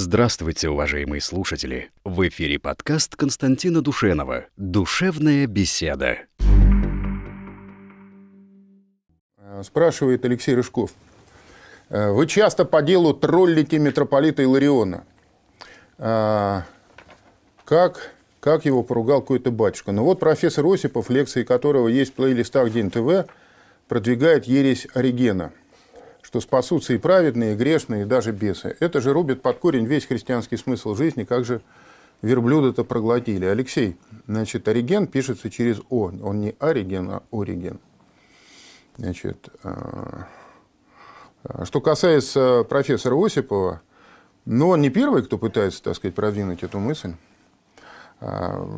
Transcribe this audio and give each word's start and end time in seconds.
Здравствуйте, 0.00 0.68
уважаемые 0.68 1.20
слушатели! 1.20 1.90
В 2.04 2.28
эфире 2.28 2.60
подкаст 2.60 3.16
Константина 3.16 3.82
Душенова 3.82 4.46
«Душевная 4.56 5.48
беседа». 5.48 6.18
Спрашивает 9.64 10.24
Алексей 10.24 10.54
Рыжков. 10.54 10.92
Вы 11.90 12.28
часто 12.28 12.64
по 12.64 12.80
делу 12.80 13.12
троллите 13.12 13.80
митрополита 13.80 14.44
Илариона. 14.44 15.02
Как, 15.96 16.64
как 18.38 18.64
его 18.66 18.84
поругал 18.84 19.20
какой-то 19.20 19.50
батюшка? 19.50 19.90
Ну 19.90 20.04
вот 20.04 20.20
профессор 20.20 20.64
Осипов, 20.64 21.10
лекции 21.10 21.42
которого 21.42 21.88
есть 21.88 22.12
в 22.12 22.14
плейлистах 22.14 22.70
День 22.70 22.92
ТВ, 22.92 23.28
продвигает 23.88 24.44
ересь 24.44 24.86
Оригена– 24.94 25.50
что 26.28 26.42
спасутся 26.42 26.92
и 26.92 26.98
праведные, 26.98 27.54
и 27.54 27.56
грешные, 27.56 28.02
и 28.02 28.04
даже 28.04 28.32
бесы. 28.32 28.76
Это 28.80 29.00
же 29.00 29.14
рубит 29.14 29.40
под 29.40 29.58
корень 29.60 29.86
весь 29.86 30.04
христианский 30.04 30.58
смысл 30.58 30.94
жизни, 30.94 31.24
как 31.24 31.46
же 31.46 31.62
верблюда-то 32.20 32.84
проглотили. 32.84 33.46
Алексей, 33.46 33.96
значит, 34.26 34.68
Ориген 34.68 35.06
пишется 35.06 35.48
через 35.48 35.80
О. 35.88 36.12
Он 36.22 36.40
не 36.42 36.54
Ориген, 36.58 37.08
а 37.08 37.22
Ориген. 37.32 37.80
Значит, 38.98 39.48
а, 39.62 40.28
а 41.44 41.64
что 41.64 41.80
касается 41.80 42.62
профессора 42.68 43.16
Осипова, 43.16 43.80
ну, 44.44 44.68
он 44.68 44.82
не 44.82 44.90
первый, 44.90 45.22
кто 45.22 45.38
пытается, 45.38 45.82
так 45.82 45.96
сказать, 45.96 46.14
продвинуть 46.14 46.62
эту 46.62 46.78
мысль. 46.78 47.14
А, 48.20 48.68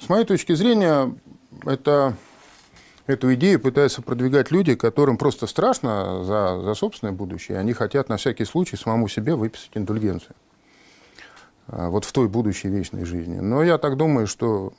с 0.00 0.08
моей 0.08 0.24
точки 0.24 0.54
зрения, 0.54 1.14
это 1.64 2.16
Эту 3.06 3.34
идею 3.34 3.60
пытаются 3.60 4.02
продвигать 4.02 4.50
люди, 4.50 4.74
которым 4.74 5.16
просто 5.16 5.46
страшно 5.46 6.22
за, 6.24 6.60
за 6.62 6.74
собственное 6.74 7.12
будущее. 7.12 7.58
Они 7.58 7.72
хотят 7.72 8.08
на 8.08 8.16
всякий 8.16 8.44
случай 8.44 8.76
самому 8.76 9.08
себе 9.08 9.34
выписать 9.34 9.70
индульгенцию. 9.74 10.34
А, 11.66 11.88
вот 11.88 12.04
в 12.04 12.12
той 12.12 12.28
будущей 12.28 12.68
вечной 12.68 13.04
жизни. 13.04 13.38
Но 13.40 13.62
я 13.62 13.78
так 13.78 13.96
думаю, 13.96 14.26
что 14.26 14.72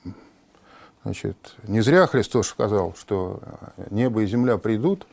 значит, 1.04 1.56
не 1.66 1.80
зря 1.80 2.06
Христос 2.06 2.48
сказал, 2.48 2.94
что 2.98 3.40
небо 3.90 4.22
и 4.22 4.26
земля 4.26 4.56
придут, 4.56 5.06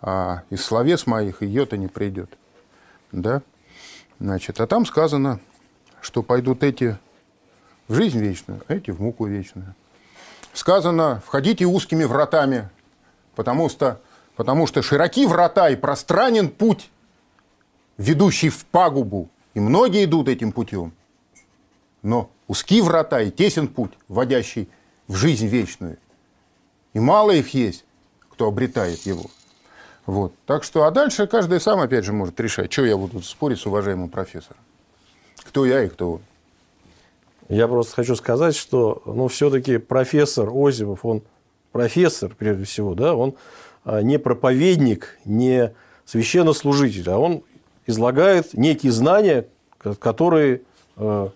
а 0.00 0.42
из 0.50 0.62
словес 0.62 1.06
моих 1.06 1.42
ее-то 1.42 1.76
не 1.76 1.88
придет. 1.88 2.30
Да? 3.12 3.42
Значит, 4.18 4.60
а 4.60 4.66
там 4.66 4.86
сказано, 4.86 5.40
что 6.00 6.22
пойдут 6.22 6.62
эти 6.62 6.98
в 7.88 7.94
жизнь 7.94 8.18
вечную, 8.18 8.60
а 8.68 8.74
эти 8.74 8.90
в 8.90 9.00
муку 9.00 9.26
вечную 9.26 9.74
сказано, 10.52 11.22
входите 11.24 11.64
узкими 11.66 12.04
вратами, 12.04 12.68
потому 13.34 13.68
что, 13.68 14.00
потому 14.36 14.66
что 14.66 14.82
широки 14.82 15.26
врата 15.26 15.70
и 15.70 15.76
пространен 15.76 16.48
путь, 16.48 16.90
ведущий 17.96 18.48
в 18.48 18.64
пагубу, 18.66 19.28
и 19.54 19.60
многие 19.60 20.04
идут 20.04 20.28
этим 20.28 20.52
путем. 20.52 20.92
Но 22.02 22.30
узки 22.48 22.80
врата 22.80 23.20
и 23.20 23.30
тесен 23.30 23.68
путь, 23.68 23.92
вводящий 24.08 24.68
в 25.06 25.16
жизнь 25.16 25.46
вечную. 25.46 25.98
И 26.94 27.00
мало 27.00 27.30
их 27.32 27.54
есть, 27.54 27.84
кто 28.30 28.46
обретает 28.46 29.00
его. 29.06 29.26
Вот. 30.06 30.34
Так 30.46 30.64
что, 30.64 30.84
а 30.84 30.90
дальше 30.90 31.26
каждый 31.26 31.60
сам, 31.60 31.78
опять 31.80 32.04
же, 32.04 32.12
может 32.12 32.40
решать, 32.40 32.72
что 32.72 32.84
я 32.84 32.96
буду 32.96 33.22
спорить 33.22 33.60
с 33.60 33.66
уважаемым 33.66 34.08
профессором. 34.08 34.60
Кто 35.44 35.66
я 35.66 35.84
и 35.84 35.88
кто 35.88 36.14
он. 36.14 36.20
Я 37.50 37.66
просто 37.66 37.96
хочу 37.96 38.14
сказать, 38.14 38.54
что 38.54 39.02
ну, 39.04 39.26
все-таки 39.26 39.78
профессор 39.78 40.48
Озимов, 40.54 41.04
он 41.04 41.22
профессор, 41.72 42.32
прежде 42.38 42.62
всего, 42.62 42.94
да, 42.94 43.16
он 43.16 43.34
а, 43.84 44.02
не 44.02 44.20
проповедник, 44.20 45.18
не 45.24 45.74
священнослужитель, 46.04 47.10
а 47.10 47.18
он 47.18 47.42
излагает 47.86 48.54
некие 48.54 48.92
знания, 48.92 49.48
которые 49.78 50.62
а, 50.94 51.32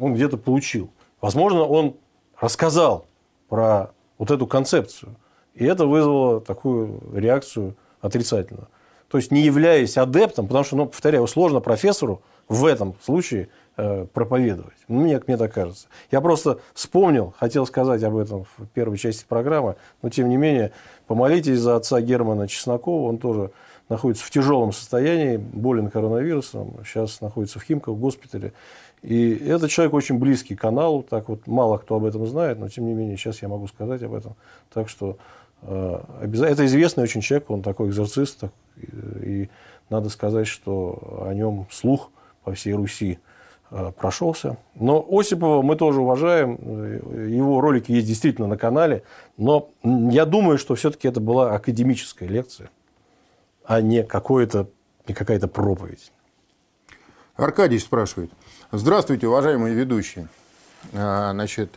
он 0.00 0.14
где-то 0.14 0.38
получил. 0.38 0.88
Возможно, 1.20 1.64
он 1.64 1.96
рассказал 2.40 3.04
про 3.50 3.90
вот 4.16 4.30
эту 4.30 4.46
концепцию, 4.46 5.16
и 5.54 5.66
это 5.66 5.84
вызвало 5.84 6.40
такую 6.40 6.98
реакцию 7.12 7.76
отрицательную. 8.00 8.68
То 9.10 9.18
есть, 9.18 9.30
не 9.30 9.42
являясь 9.42 9.98
адептом, 9.98 10.46
потому 10.46 10.64
что, 10.64 10.76
ну, 10.76 10.86
повторяю, 10.86 11.26
сложно 11.26 11.60
профессору 11.60 12.22
в 12.48 12.64
этом 12.64 12.94
случае 13.04 13.50
проповедовать. 14.12 14.76
Ну, 14.88 15.02
мне, 15.02 15.20
мне 15.26 15.36
так 15.36 15.52
кажется. 15.52 15.86
Я 16.10 16.20
просто 16.20 16.58
вспомнил, 16.74 17.32
хотел 17.38 17.64
сказать 17.64 18.02
об 18.02 18.16
этом 18.16 18.44
в 18.56 18.66
первой 18.74 18.98
части 18.98 19.24
программы, 19.28 19.76
но 20.02 20.10
тем 20.10 20.28
не 20.28 20.36
менее, 20.36 20.72
помолитесь 21.06 21.60
за 21.60 21.76
отца 21.76 22.00
Германа 22.00 22.48
Чеснокова, 22.48 23.08
он 23.08 23.18
тоже 23.18 23.52
находится 23.88 24.24
в 24.24 24.30
тяжелом 24.30 24.72
состоянии, 24.72 25.36
болен 25.36 25.90
коронавирусом, 25.90 26.74
сейчас 26.84 27.20
находится 27.20 27.60
в 27.60 27.62
Химках, 27.62 27.94
в 27.94 28.00
госпитале. 28.00 28.52
И 29.02 29.32
этот 29.34 29.70
человек 29.70 29.94
очень 29.94 30.18
близкий 30.18 30.56
к 30.56 30.60
каналу, 30.60 31.04
так 31.08 31.28
вот 31.28 31.46
мало 31.46 31.78
кто 31.78 31.94
об 31.94 32.04
этом 32.04 32.26
знает, 32.26 32.58
но 32.58 32.68
тем 32.68 32.84
не 32.84 32.94
менее 32.94 33.16
сейчас 33.16 33.42
я 33.42 33.48
могу 33.48 33.68
сказать 33.68 34.02
об 34.02 34.12
этом. 34.12 34.34
Так 34.74 34.88
что 34.88 35.18
э, 35.62 36.00
это 36.20 36.66
известный 36.66 37.04
очень 37.04 37.20
человек, 37.20 37.48
он 37.48 37.62
такой 37.62 37.90
экзорцист, 37.90 38.44
и, 38.76 39.48
надо 39.88 40.08
сказать, 40.08 40.48
что 40.48 41.24
о 41.26 41.32
нем 41.32 41.68
слух 41.70 42.10
по 42.42 42.52
всей 42.52 42.72
Руси 42.72 43.18
Э, 43.18 43.27
прошелся. 43.96 44.56
Но 44.74 45.06
Осипова 45.10 45.62
мы 45.62 45.76
тоже 45.76 46.00
уважаем. 46.00 47.28
Его 47.28 47.60
ролики 47.60 47.92
есть 47.92 48.06
действительно 48.06 48.46
на 48.46 48.56
канале. 48.56 49.02
Но 49.36 49.70
я 49.82 50.24
думаю, 50.24 50.58
что 50.58 50.74
все-таки 50.74 51.08
это 51.08 51.20
была 51.20 51.54
академическая 51.54 52.28
лекция, 52.28 52.70
а 53.64 53.80
не, 53.80 54.04
какое-то, 54.04 54.68
не 55.06 55.14
какая-то 55.14 55.48
проповедь. 55.48 56.12
Аркадий 57.36 57.78
спрашивает. 57.78 58.30
Здравствуйте, 58.72 59.28
уважаемые 59.28 59.74
ведущие. 59.74 60.28
А, 60.92 61.32
значит, 61.32 61.70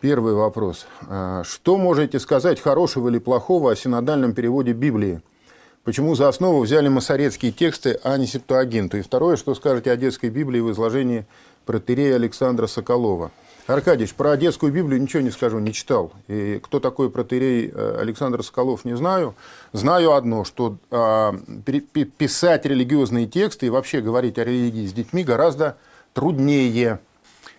первый 0.00 0.34
вопрос. 0.34 0.86
А, 1.08 1.42
что 1.44 1.76
можете 1.76 2.18
сказать 2.18 2.60
хорошего 2.60 3.08
или 3.08 3.18
плохого 3.18 3.72
о 3.72 3.76
синодальном 3.76 4.32
переводе 4.34 4.72
Библии? 4.72 5.20
Почему 5.86 6.16
за 6.16 6.26
основу 6.26 6.62
взяли 6.62 6.88
масорецкие 6.88 7.52
тексты, 7.52 8.00
а 8.02 8.18
не 8.18 8.26
септуагинту? 8.26 8.96
И 8.96 9.02
второе, 9.02 9.36
что 9.36 9.54
скажете 9.54 9.92
о 9.92 9.96
детской 9.96 10.30
Библии 10.30 10.58
в 10.58 10.72
изложении 10.72 11.26
протерея 11.64 12.16
Александра 12.16 12.66
Соколова? 12.66 13.30
Аркадьевич, 13.68 14.14
про 14.14 14.36
детскую 14.36 14.72
Библию 14.72 15.00
ничего 15.00 15.22
не 15.22 15.30
скажу, 15.30 15.60
не 15.60 15.72
читал. 15.72 16.10
И 16.26 16.58
кто 16.60 16.80
такой 16.80 17.08
протерей 17.08 17.70
э, 17.72 17.98
Александр 18.00 18.42
Соколов, 18.42 18.84
не 18.84 18.96
знаю. 18.96 19.36
Знаю 19.72 20.14
одно, 20.14 20.42
что 20.42 20.76
э, 20.90 21.32
писать 22.18 22.66
религиозные 22.66 23.28
тексты 23.28 23.66
и 23.66 23.70
вообще 23.70 24.00
говорить 24.00 24.38
о 24.38 24.44
религии 24.44 24.88
с 24.88 24.92
детьми 24.92 25.22
гораздо 25.22 25.76
труднее 26.14 26.98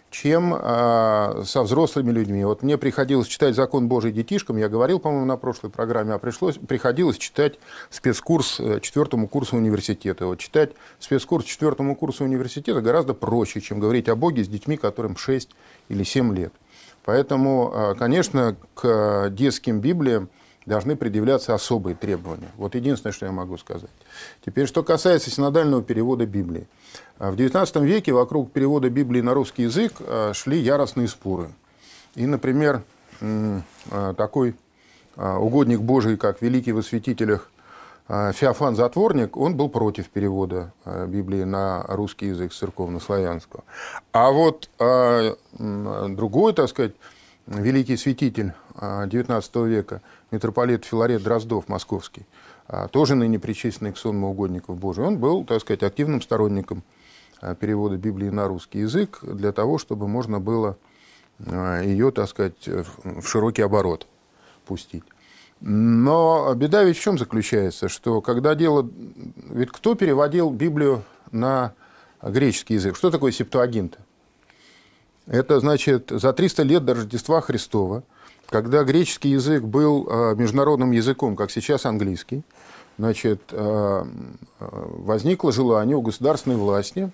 чем 0.09 0.53
э, 0.53 1.43
со 1.45 1.63
взрослыми 1.63 2.11
людьми. 2.11 2.43
Вот 2.45 2.63
мне 2.63 2.77
приходилось 2.77 3.27
читать 3.27 3.55
«Закон 3.55 3.87
Божий 3.87 4.11
детишкам», 4.11 4.57
я 4.57 4.69
говорил, 4.69 4.99
по-моему, 4.99 5.25
на 5.25 5.37
прошлой 5.37 5.69
программе, 5.69 6.13
а 6.13 6.17
пришлось, 6.17 6.57
приходилось 6.57 7.17
читать 7.17 7.59
спецкурс 7.89 8.59
э, 8.59 8.79
четвертому 8.81 9.27
курсу 9.27 9.57
университета. 9.57 10.25
Вот 10.25 10.39
читать 10.39 10.71
спецкурс 10.99 11.45
четвертому 11.45 11.95
курсу 11.95 12.23
университета 12.23 12.81
гораздо 12.81 13.13
проще, 13.13 13.59
чем 13.59 13.79
говорить 13.79 14.07
о 14.07 14.15
Боге 14.15 14.43
с 14.43 14.47
детьми, 14.47 14.77
которым 14.77 15.17
6 15.17 15.49
или 15.89 16.03
7 16.03 16.35
лет. 16.35 16.53
Поэтому, 17.03 17.71
э, 17.73 17.95
конечно, 17.95 18.55
к 18.73 19.29
детским 19.29 19.79
Библиям 19.81 20.29
должны 20.67 20.97
предъявляться 20.97 21.53
особые 21.55 21.95
требования. 21.95 22.49
Вот 22.57 22.75
единственное, 22.75 23.13
что 23.13 23.25
я 23.25 23.31
могу 23.31 23.57
сказать. 23.57 23.89
Теперь, 24.45 24.67
что 24.67 24.83
касается 24.83 25.31
синодального 25.31 25.81
перевода 25.81 26.25
Библии. 26.25 26.67
В 27.17 27.35
XIX 27.35 27.85
веке 27.85 28.11
вокруг 28.11 28.51
перевода 28.51 28.89
Библии 28.89 29.21
на 29.21 29.33
русский 29.33 29.63
язык 29.63 29.93
а, 30.01 30.33
шли 30.33 30.59
яростные 30.59 31.07
споры. 31.07 31.49
И, 32.15 32.25
например, 32.25 32.83
а, 33.21 34.13
такой 34.15 34.55
а, 35.15 35.39
угодник 35.39 35.79
Божий, 35.79 36.17
как 36.17 36.41
великий 36.41 36.73
в 36.73 36.79
осветителях 36.79 37.49
Феофан 38.07 38.77
Затворник, 38.77 39.35
он 39.35 39.57
был 39.57 39.67
против 39.67 40.07
перевода 40.07 40.71
Библии 40.85 41.43
на 41.43 41.83
русский 41.89 42.27
язык 42.27 42.53
с 42.53 42.57
церковно-славянского. 42.57 43.65
А 44.13 44.31
вот 44.31 44.69
другой, 45.59 46.53
так 46.53 46.69
сказать, 46.69 46.93
великий 47.47 47.97
святитель 47.97 48.53
XIX 48.79 49.67
века, 49.67 50.01
митрополит 50.31 50.85
Филарет 50.85 51.23
Дроздов 51.23 51.67
московский, 51.67 52.25
тоже 52.91 53.15
ныне 53.15 53.39
причисленный 53.39 53.93
к 53.93 53.97
сонму 53.97 54.29
угодников 54.29 54.77
Божий, 54.77 55.05
он 55.05 55.17
был, 55.17 55.45
так 55.45 55.61
сказать, 55.61 55.83
активным 55.83 56.21
сторонником 56.21 56.83
Э, 57.41 57.55
перевода 57.55 57.97
Библии 57.97 58.29
на 58.29 58.47
русский 58.47 58.79
язык 58.79 59.19
для 59.21 59.51
того, 59.51 59.77
чтобы 59.77 60.07
можно 60.07 60.39
было 60.39 60.77
э, 61.39 61.81
ее, 61.85 62.11
так 62.11 62.29
сказать, 62.29 62.67
в 62.67 63.27
широкий 63.27 63.61
оборот 63.61 64.07
пустить. 64.65 65.03
Но 65.59 66.53
беда 66.55 66.83
ведь 66.83 66.97
в 66.97 67.01
чем 67.01 67.17
заключается, 67.17 67.89
что 67.89 68.21
когда 68.21 68.55
дело... 68.55 68.87
Ведь 69.49 69.71
кто 69.71 69.95
переводил 69.95 70.51
Библию 70.51 71.03
на 71.31 71.73
греческий 72.21 72.75
язык? 72.75 72.95
Что 72.95 73.09
такое 73.09 73.31
септуагинта? 73.31 73.99
Это, 75.25 75.59
значит, 75.59 76.09
за 76.09 76.31
300 76.31 76.63
лет 76.63 76.85
до 76.85 76.93
Рождества 76.93 77.41
Христова, 77.41 78.03
когда 78.49 78.83
греческий 78.83 79.29
язык 79.29 79.63
был 79.63 80.07
э, 80.09 80.35
международным 80.35 80.91
языком, 80.91 81.35
как 81.35 81.51
сейчас 81.51 81.85
английский, 81.85 82.43
значит, 82.97 83.53
возникло 84.59 85.51
желание 85.51 85.95
у 85.95 86.01
государственной 86.01 86.55
власти 86.55 87.11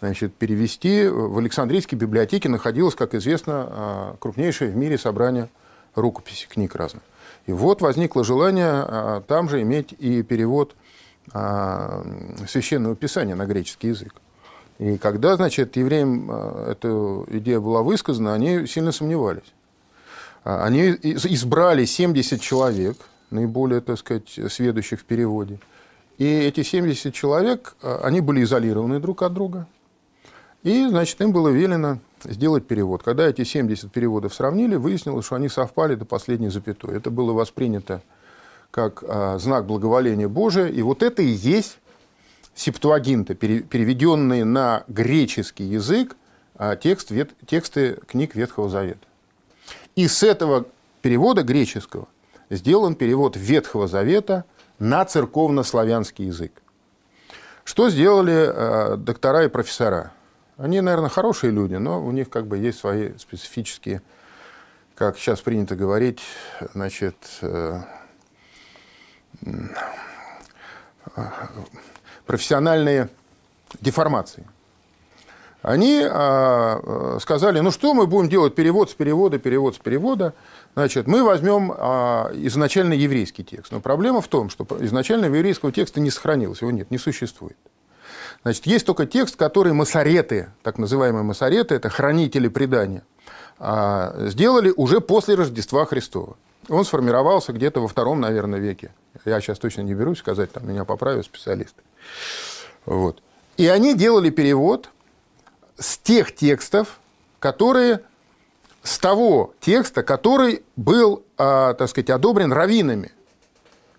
значит, 0.00 0.34
перевести. 0.34 1.06
В 1.08 1.36
Александрийской 1.38 1.98
библиотеке 1.98 2.48
находилось, 2.48 2.94
как 2.94 3.14
известно, 3.14 4.16
крупнейшее 4.18 4.70
в 4.70 4.76
мире 4.76 4.96
собрание 4.96 5.50
рукописей, 5.94 6.48
книг 6.48 6.74
разных. 6.74 7.02
И 7.46 7.52
вот 7.52 7.82
возникло 7.82 8.24
желание 8.24 9.22
там 9.28 9.50
же 9.50 9.60
иметь 9.60 9.92
и 9.98 10.22
перевод 10.22 10.74
священного 12.48 12.96
писания 12.96 13.34
на 13.34 13.44
греческий 13.44 13.88
язык. 13.88 14.14
И 14.78 14.96
когда, 14.96 15.36
значит, 15.36 15.76
евреям 15.76 16.30
эта 16.30 17.24
идея 17.28 17.60
была 17.60 17.82
высказана, 17.82 18.32
они 18.32 18.66
сильно 18.66 18.90
сомневались. 18.90 19.52
Они 20.46 20.90
избрали 20.90 21.84
70 21.84 22.40
человек, 22.40 22.96
наиболее, 23.30 23.80
так 23.80 23.98
сказать, 23.98 24.38
сведущих 24.48 25.00
в 25.00 25.04
переводе. 25.04 25.58
И 26.18 26.24
эти 26.24 26.62
70 26.62 27.12
человек, 27.12 27.76
они 27.82 28.20
были 28.20 28.44
изолированы 28.44 29.00
друг 29.00 29.22
от 29.22 29.34
друга. 29.34 29.66
И, 30.62 30.86
значит, 30.88 31.20
им 31.20 31.32
было 31.32 31.48
велено 31.48 31.98
сделать 32.24 32.66
перевод. 32.66 33.02
Когда 33.02 33.28
эти 33.28 33.44
70 33.44 33.90
переводов 33.92 34.34
сравнили, 34.34 34.76
выяснилось, 34.76 35.26
что 35.26 35.36
они 35.36 35.48
совпали 35.48 35.94
до 35.94 36.04
последней 36.04 36.48
запятой. 36.48 36.96
Это 36.96 37.10
было 37.10 37.32
воспринято 37.32 38.02
как 38.70 39.02
а, 39.06 39.38
знак 39.38 39.66
благоволения 39.66 40.28
Божия. 40.28 40.66
И 40.66 40.82
вот 40.82 41.02
это 41.02 41.22
и 41.22 41.26
есть 41.26 41.78
септуагинта, 42.54 43.34
переведенные 43.34 44.44
на 44.44 44.84
греческий 44.88 45.64
язык 45.64 46.16
а, 46.54 46.76
тексты 46.76 47.98
книг 48.06 48.34
Ветхого 48.34 48.68
Завета. 48.68 49.06
И 49.96 50.08
с 50.08 50.22
этого 50.22 50.66
перевода 51.00 51.42
греческого 51.42 52.06
сделан 52.50 52.94
перевод 52.94 53.34
Ветхого 53.36 53.88
Завета 53.88 54.44
на 54.78 55.04
церковно-славянский 55.04 56.26
язык. 56.26 56.52
Что 57.64 57.88
сделали 57.88 58.52
э, 58.52 58.96
доктора 58.96 59.44
и 59.44 59.48
профессора? 59.48 60.12
Они, 60.58 60.80
наверное, 60.82 61.08
хорошие 61.08 61.50
люди, 61.50 61.74
но 61.74 62.04
у 62.04 62.12
них 62.12 62.28
как 62.28 62.46
бы 62.46 62.58
есть 62.58 62.78
свои 62.78 63.16
специфические, 63.16 64.02
как 64.94 65.18
сейчас 65.18 65.40
принято 65.40 65.74
говорить, 65.74 66.20
значит, 66.74 67.16
э, 67.40 67.80
профессиональные 72.26 73.08
деформации. 73.80 74.46
Они 75.66 76.00
а, 76.08 77.18
сказали, 77.20 77.58
ну 77.58 77.72
что 77.72 77.92
мы 77.92 78.06
будем 78.06 78.28
делать, 78.28 78.54
перевод 78.54 78.88
с 78.88 78.94
перевода, 78.94 79.40
перевод 79.40 79.74
с 79.74 79.78
перевода. 79.78 80.32
Значит, 80.74 81.08
мы 81.08 81.24
возьмем 81.24 81.74
а, 81.76 82.30
изначально 82.34 82.92
еврейский 82.92 83.42
текст. 83.42 83.72
Но 83.72 83.80
проблема 83.80 84.20
в 84.20 84.28
том, 84.28 84.48
что 84.48 84.64
изначально 84.78 85.24
еврейского 85.24 85.72
текста 85.72 85.98
не 85.98 86.12
сохранилось, 86.12 86.60
его 86.60 86.70
нет, 86.70 86.92
не 86.92 86.98
существует. 86.98 87.56
Значит, 88.42 88.64
есть 88.66 88.86
только 88.86 89.06
текст, 89.06 89.34
который 89.34 89.72
масареты, 89.72 90.50
так 90.62 90.78
называемые 90.78 91.24
масареты, 91.24 91.74
это 91.74 91.88
хранители 91.88 92.46
предания, 92.46 93.02
а, 93.58 94.14
сделали 94.28 94.72
уже 94.76 95.00
после 95.00 95.34
Рождества 95.34 95.84
Христова. 95.84 96.36
Он 96.68 96.84
сформировался 96.84 97.52
где-то 97.52 97.80
во 97.80 97.88
втором, 97.88 98.20
наверное, 98.20 98.60
веке. 98.60 98.92
Я 99.24 99.40
сейчас 99.40 99.58
точно 99.58 99.80
не 99.80 99.94
берусь 99.94 100.20
сказать, 100.20 100.52
там 100.52 100.68
меня 100.68 100.84
поправят 100.84 101.24
специалисты. 101.24 101.82
Вот. 102.84 103.20
И 103.56 103.66
они 103.66 103.96
делали 103.96 104.30
перевод 104.30 104.90
с 105.78 105.98
тех 105.98 106.34
текстов, 106.34 106.98
которые 107.38 108.00
с 108.82 108.98
того 108.98 109.52
текста, 109.60 110.02
который 110.02 110.62
был, 110.76 111.22
а, 111.36 111.74
так 111.74 111.88
сказать, 111.90 112.10
одобрен 112.10 112.52
раввинами 112.52 113.12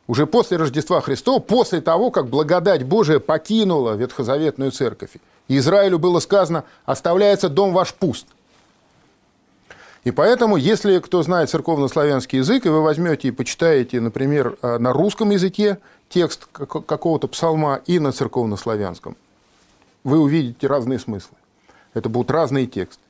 уже 0.07 0.25
после 0.25 0.57
Рождества 0.57 1.01
Христова, 1.01 1.39
после 1.39 1.81
того, 1.81 2.11
как 2.11 2.27
благодать 2.27 2.83
Божия 2.83 3.19
покинула 3.19 3.95
Ветхозаветную 3.95 4.71
церковь. 4.71 5.11
И 5.49 5.57
Израилю 5.57 5.99
было 5.99 6.19
сказано, 6.19 6.63
оставляется 6.85 7.49
дом 7.49 7.73
ваш 7.73 7.93
пуст. 7.93 8.27
И 10.05 10.11
поэтому, 10.11 10.55
если 10.55 10.99
кто 10.99 11.21
знает 11.21 11.49
церковно-славянский 11.49 12.37
язык, 12.37 12.65
и 12.65 12.69
вы 12.69 12.81
возьмете 12.81 13.27
и 13.27 13.31
почитаете, 13.31 13.99
например, 13.99 14.57
э, 14.61 14.77
на 14.77 14.93
русском 14.93 15.31
языке 15.31 15.79
текст 16.07 16.45
какого-то 16.45 17.27
псалма 17.27 17.81
и 17.85 17.99
на 17.99 18.13
церковно-славянском, 18.13 19.17
вы 20.05 20.19
увидите 20.19 20.67
разные 20.67 20.99
смыслы. 20.99 21.35
Это 21.93 22.09
будут 22.09 22.31
разные 22.31 22.67
тексты. 22.67 23.01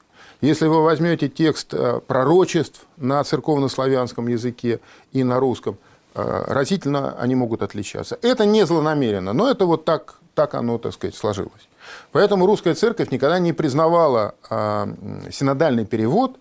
Если 0.42 0.68
вы 0.68 0.84
возьмете 0.84 1.30
текст 1.30 1.74
э, 1.74 2.00
пророчеств 2.06 2.86
на 2.98 3.24
церковно-славянском 3.24 4.28
языке 4.28 4.80
и 5.12 5.24
на 5.24 5.40
русском, 5.40 5.78
Э, 6.18 6.46
разительно 6.48 7.16
они 7.20 7.36
могут 7.36 7.62
отличаться. 7.62 8.18
Это 8.24 8.44
не 8.46 8.66
злонамеренно, 8.66 9.34
но 9.34 9.52
это 9.52 9.66
вот 9.66 9.86
так, 9.86 10.16
так 10.34 10.56
оно, 10.56 10.80
так 10.80 10.94
сказать, 10.94 11.16
сложилось. 11.16 11.70
Поэтому 12.12 12.48
русская 12.48 12.74
церковь 12.74 13.12
никогда 13.12 13.38
не 13.38 13.54
признавала 13.54 14.34
э, 14.50 14.88
синодальный 15.32 15.86
перевод, 15.86 16.38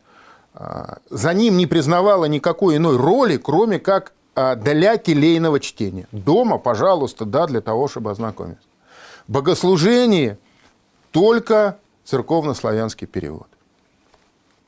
за 1.11 1.35
ним 1.35 1.59
не 1.59 1.67
признавала 1.67 2.25
никакой 2.25 2.79
иной 2.79 2.97
роли, 2.97 3.37
кроме 3.37 3.79
как 3.79 4.15
для 4.35 4.97
келейного 4.97 5.61
чтения. 5.61 6.09
Дома, 6.13 6.57
пожалуйста, 6.57 7.27
да, 7.27 7.47
для 7.47 7.61
того, 7.61 7.89
чтобы 7.89 8.11
ознакомиться. 8.11 8.67
Богослужение 9.29 10.39
только 11.11 11.77
церковно-славянский 12.07 13.07
перевод. 13.07 13.49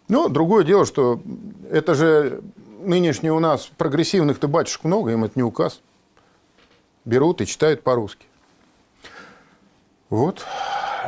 Ну, 0.09 0.29
другое 0.29 0.65
дело, 0.65 0.85
что 0.85 1.23
это 1.71 1.95
же 1.95 2.43
нынешний 2.81 3.31
у 3.31 3.39
нас 3.39 3.71
прогрессивных-то 3.77 4.49
батюшек 4.49 4.85
много, 4.85 5.13
им 5.13 5.25
это 5.25 5.33
не 5.37 5.43
указ. 5.43 5.81
Берут 7.05 7.41
и 7.41 7.47
читают 7.47 7.83
по-русски. 7.83 8.27
Вот, 10.11 10.45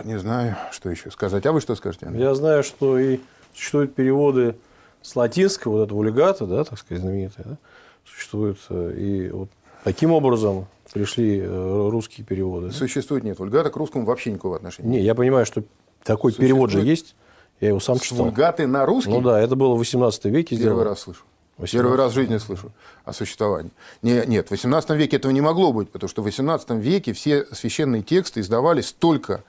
не 0.05 0.19
знаю, 0.19 0.57
что 0.73 0.91
еще 0.91 1.11
сказать. 1.11 1.47
А 1.47 1.53
вы 1.53 1.61
что 1.61 1.75
скажете? 1.75 2.07
Андрей? 2.07 2.23
Я 2.23 2.35
знаю, 2.35 2.63
что 2.63 2.99
и 2.99 3.21
существуют 3.55 3.95
переводы 3.95 4.57
с 5.03 5.17
латинского, 5.17 5.73
вот 5.73 5.85
этого 5.85 5.99
вульгата, 5.99 6.47
да, 6.47 6.65
так 6.65 6.79
сказать, 6.79 7.03
знаменитые, 7.03 7.47
да, 7.49 7.57
существуют. 8.05 8.59
Э, 8.69 8.93
и 8.95 9.31
вот 9.31 9.49
таким 9.85 10.13
образом 10.13 10.67
пришли 10.93 11.41
э, 11.41 11.89
русские 11.91 12.27
переводы. 12.27 12.71
Существует, 12.73 13.25
нет. 13.25 13.39
Вульгата 13.39 13.71
к 13.71 13.77
русскому 13.77 14.05
вообще 14.05 14.33
никакого 14.33 14.57
отношения. 14.57 14.91
Не, 14.91 15.01
я 15.01 15.15
понимаю, 15.15 15.47
что 15.47 15.63
такой 16.05 16.33
Существует. 16.33 16.49
перевод 16.49 16.71
же 16.71 16.81
есть. 16.81 17.15
Я 17.61 17.69
его 17.69 17.81
сам 17.81 17.99
читал. 17.99 18.25
Вульгаты 18.25 18.67
на 18.67 18.87
русский? 18.87 19.11
Ну 19.11 19.21
да, 19.21 19.41
это 19.41 19.55
было 19.55 19.75
в 19.75 19.79
18 19.79 20.25
веке 20.27 20.57
сделано. 20.57 20.79
Первый 20.79 20.89
раз 20.89 21.01
слышу. 21.01 21.25
18... 21.59 21.73
Первый 21.73 21.99
раз 21.99 22.13
в 22.13 22.15
жизни 22.15 22.39
слышу 22.39 22.73
о 23.05 23.13
существовании. 23.13 23.71
Не, 24.01 24.25
нет, 24.27 24.49
в 24.49 24.51
18 24.53 24.91
веке 24.91 25.19
этого 25.19 25.31
не 25.31 25.43
могло 25.43 25.73
быть, 25.73 25.91
потому 25.91 26.09
что 26.09 26.23
в 26.23 26.25
18 26.25 26.71
веке 26.71 27.13
все 27.13 27.45
священные 27.53 28.03
тексты 28.03 28.41
издавались 28.41 28.93
только 28.93 29.43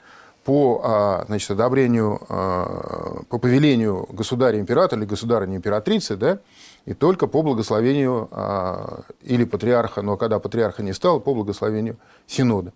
по 0.43 0.81
а, 0.83 1.23
значит, 1.27 1.51
одобрению, 1.51 2.19
а, 2.27 3.21
по 3.29 3.37
повелению 3.37 4.07
государя-императора 4.11 4.99
или 4.99 5.07
государыни-императрицы, 5.07 6.17
да, 6.17 6.39
и 6.85 6.93
только 6.93 7.27
по 7.27 7.43
благословению 7.43 8.27
а, 8.31 9.03
или 9.21 9.45
патриарха, 9.45 10.01
но 10.01 10.17
когда 10.17 10.39
патриарха 10.39 10.83
не 10.83 10.93
стало, 10.93 11.19
по 11.19 11.33
благословению 11.33 11.97
синода. 12.27 12.73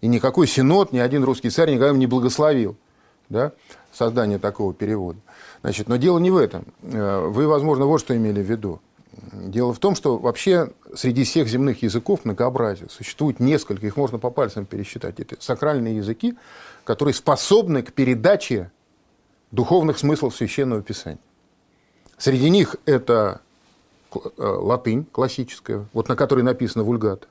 И 0.00 0.08
никакой 0.08 0.48
синод, 0.48 0.92
ни 0.92 0.98
один 0.98 1.22
русский 1.22 1.50
царь 1.50 1.70
никогда 1.70 1.96
не 1.96 2.06
благословил 2.08 2.76
да, 3.32 3.52
создание 3.92 4.38
такого 4.38 4.72
перевода. 4.72 5.18
Значит, 5.62 5.88
но 5.88 5.96
дело 5.96 6.18
не 6.18 6.30
в 6.30 6.36
этом. 6.36 6.64
Э, 6.82 7.26
вы, 7.26 7.48
возможно, 7.48 7.86
вот 7.86 7.98
что 7.98 8.16
имели 8.16 8.40
в 8.42 8.48
виду. 8.48 8.80
Дело 9.32 9.74
в 9.74 9.78
том, 9.78 9.94
что 9.94 10.16
вообще 10.16 10.70
среди 10.94 11.24
всех 11.24 11.48
земных 11.48 11.82
языков 11.82 12.24
многообразие. 12.24 12.88
Существует 12.88 13.40
несколько, 13.40 13.86
их 13.86 13.96
можно 13.96 14.18
по 14.18 14.30
пальцам 14.30 14.64
пересчитать. 14.64 15.20
Это 15.20 15.36
сакральные 15.40 15.96
языки, 15.96 16.36
которые 16.84 17.14
способны 17.14 17.82
к 17.82 17.92
передаче 17.92 18.70
духовных 19.50 19.98
смыслов 19.98 20.34
Священного 20.34 20.82
Писания. 20.82 21.18
Среди 22.16 22.48
них 22.50 22.76
это 22.86 23.40
э, 24.14 24.18
латынь 24.36 25.04
классическая, 25.10 25.86
вот 25.92 26.08
на 26.08 26.16
которой 26.16 26.42
написано 26.42 26.84
вульгата. 26.84 27.26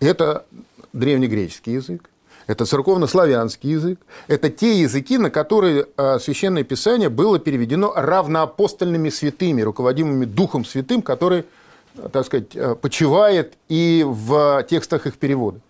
Это 0.00 0.46
древнегреческий 0.92 1.74
язык, 1.74 2.10
это 2.46 2.66
церковно-славянский 2.66 3.70
язык, 3.70 4.00
это 4.28 4.50
те 4.50 4.80
языки, 4.80 5.18
на 5.18 5.30
которые 5.30 5.86
а, 5.96 6.18
Священное 6.18 6.64
Писание 6.64 7.08
было 7.08 7.38
переведено 7.38 7.92
равноапостольными 7.94 9.08
святыми, 9.08 9.62
руководимыми 9.62 10.24
Духом 10.24 10.64
Святым, 10.64 11.02
который, 11.02 11.44
так 12.12 12.26
сказать, 12.26 12.56
а, 12.56 12.74
почивает 12.74 13.54
и 13.68 14.04
в 14.06 14.64
текстах 14.68 15.06
их 15.06 15.16
перевода. 15.16 15.60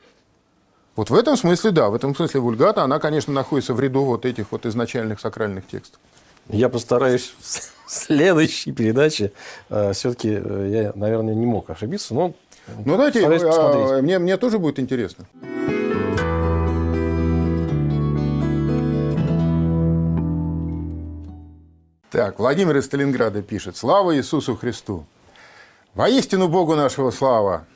Вот 0.96 1.10
в 1.10 1.14
этом 1.14 1.36
смысле, 1.36 1.70
да, 1.70 1.90
в 1.90 1.94
этом 1.94 2.14
смысле 2.14 2.40
вульгата, 2.40 2.82
она, 2.82 2.98
конечно, 2.98 3.32
находится 3.32 3.74
в 3.74 3.80
ряду 3.80 4.04
вот 4.04 4.24
этих 4.24 4.52
вот 4.52 4.64
изначальных 4.66 5.20
сакральных 5.20 5.66
текстов. 5.66 5.98
Я 6.48 6.68
постараюсь 6.68 7.34
в 7.40 7.90
следующей 7.90 8.70
передаче. 8.70 9.32
Все-таки 9.68 10.28
э, 10.30 10.68
я, 10.70 10.92
наверное, 10.94 11.34
не 11.34 11.46
мог 11.46 11.70
ошибиться, 11.70 12.14
но 12.14 12.34
ну, 12.84 12.96
давайте, 12.96 13.26
мне, 14.02 14.18
мне 14.18 14.36
тоже 14.36 14.58
будет 14.58 14.78
интересно. 14.78 15.26
Так, 22.14 22.38
Владимир 22.38 22.76
из 22.76 22.84
Сталинграда 22.84 23.42
пишет. 23.42 23.76
Слава 23.76 24.16
Иисусу 24.16 24.54
Христу! 24.54 25.04
Воистину 25.94 26.46
Богу 26.46 26.76
нашего 26.76 27.10
слава! 27.10 27.66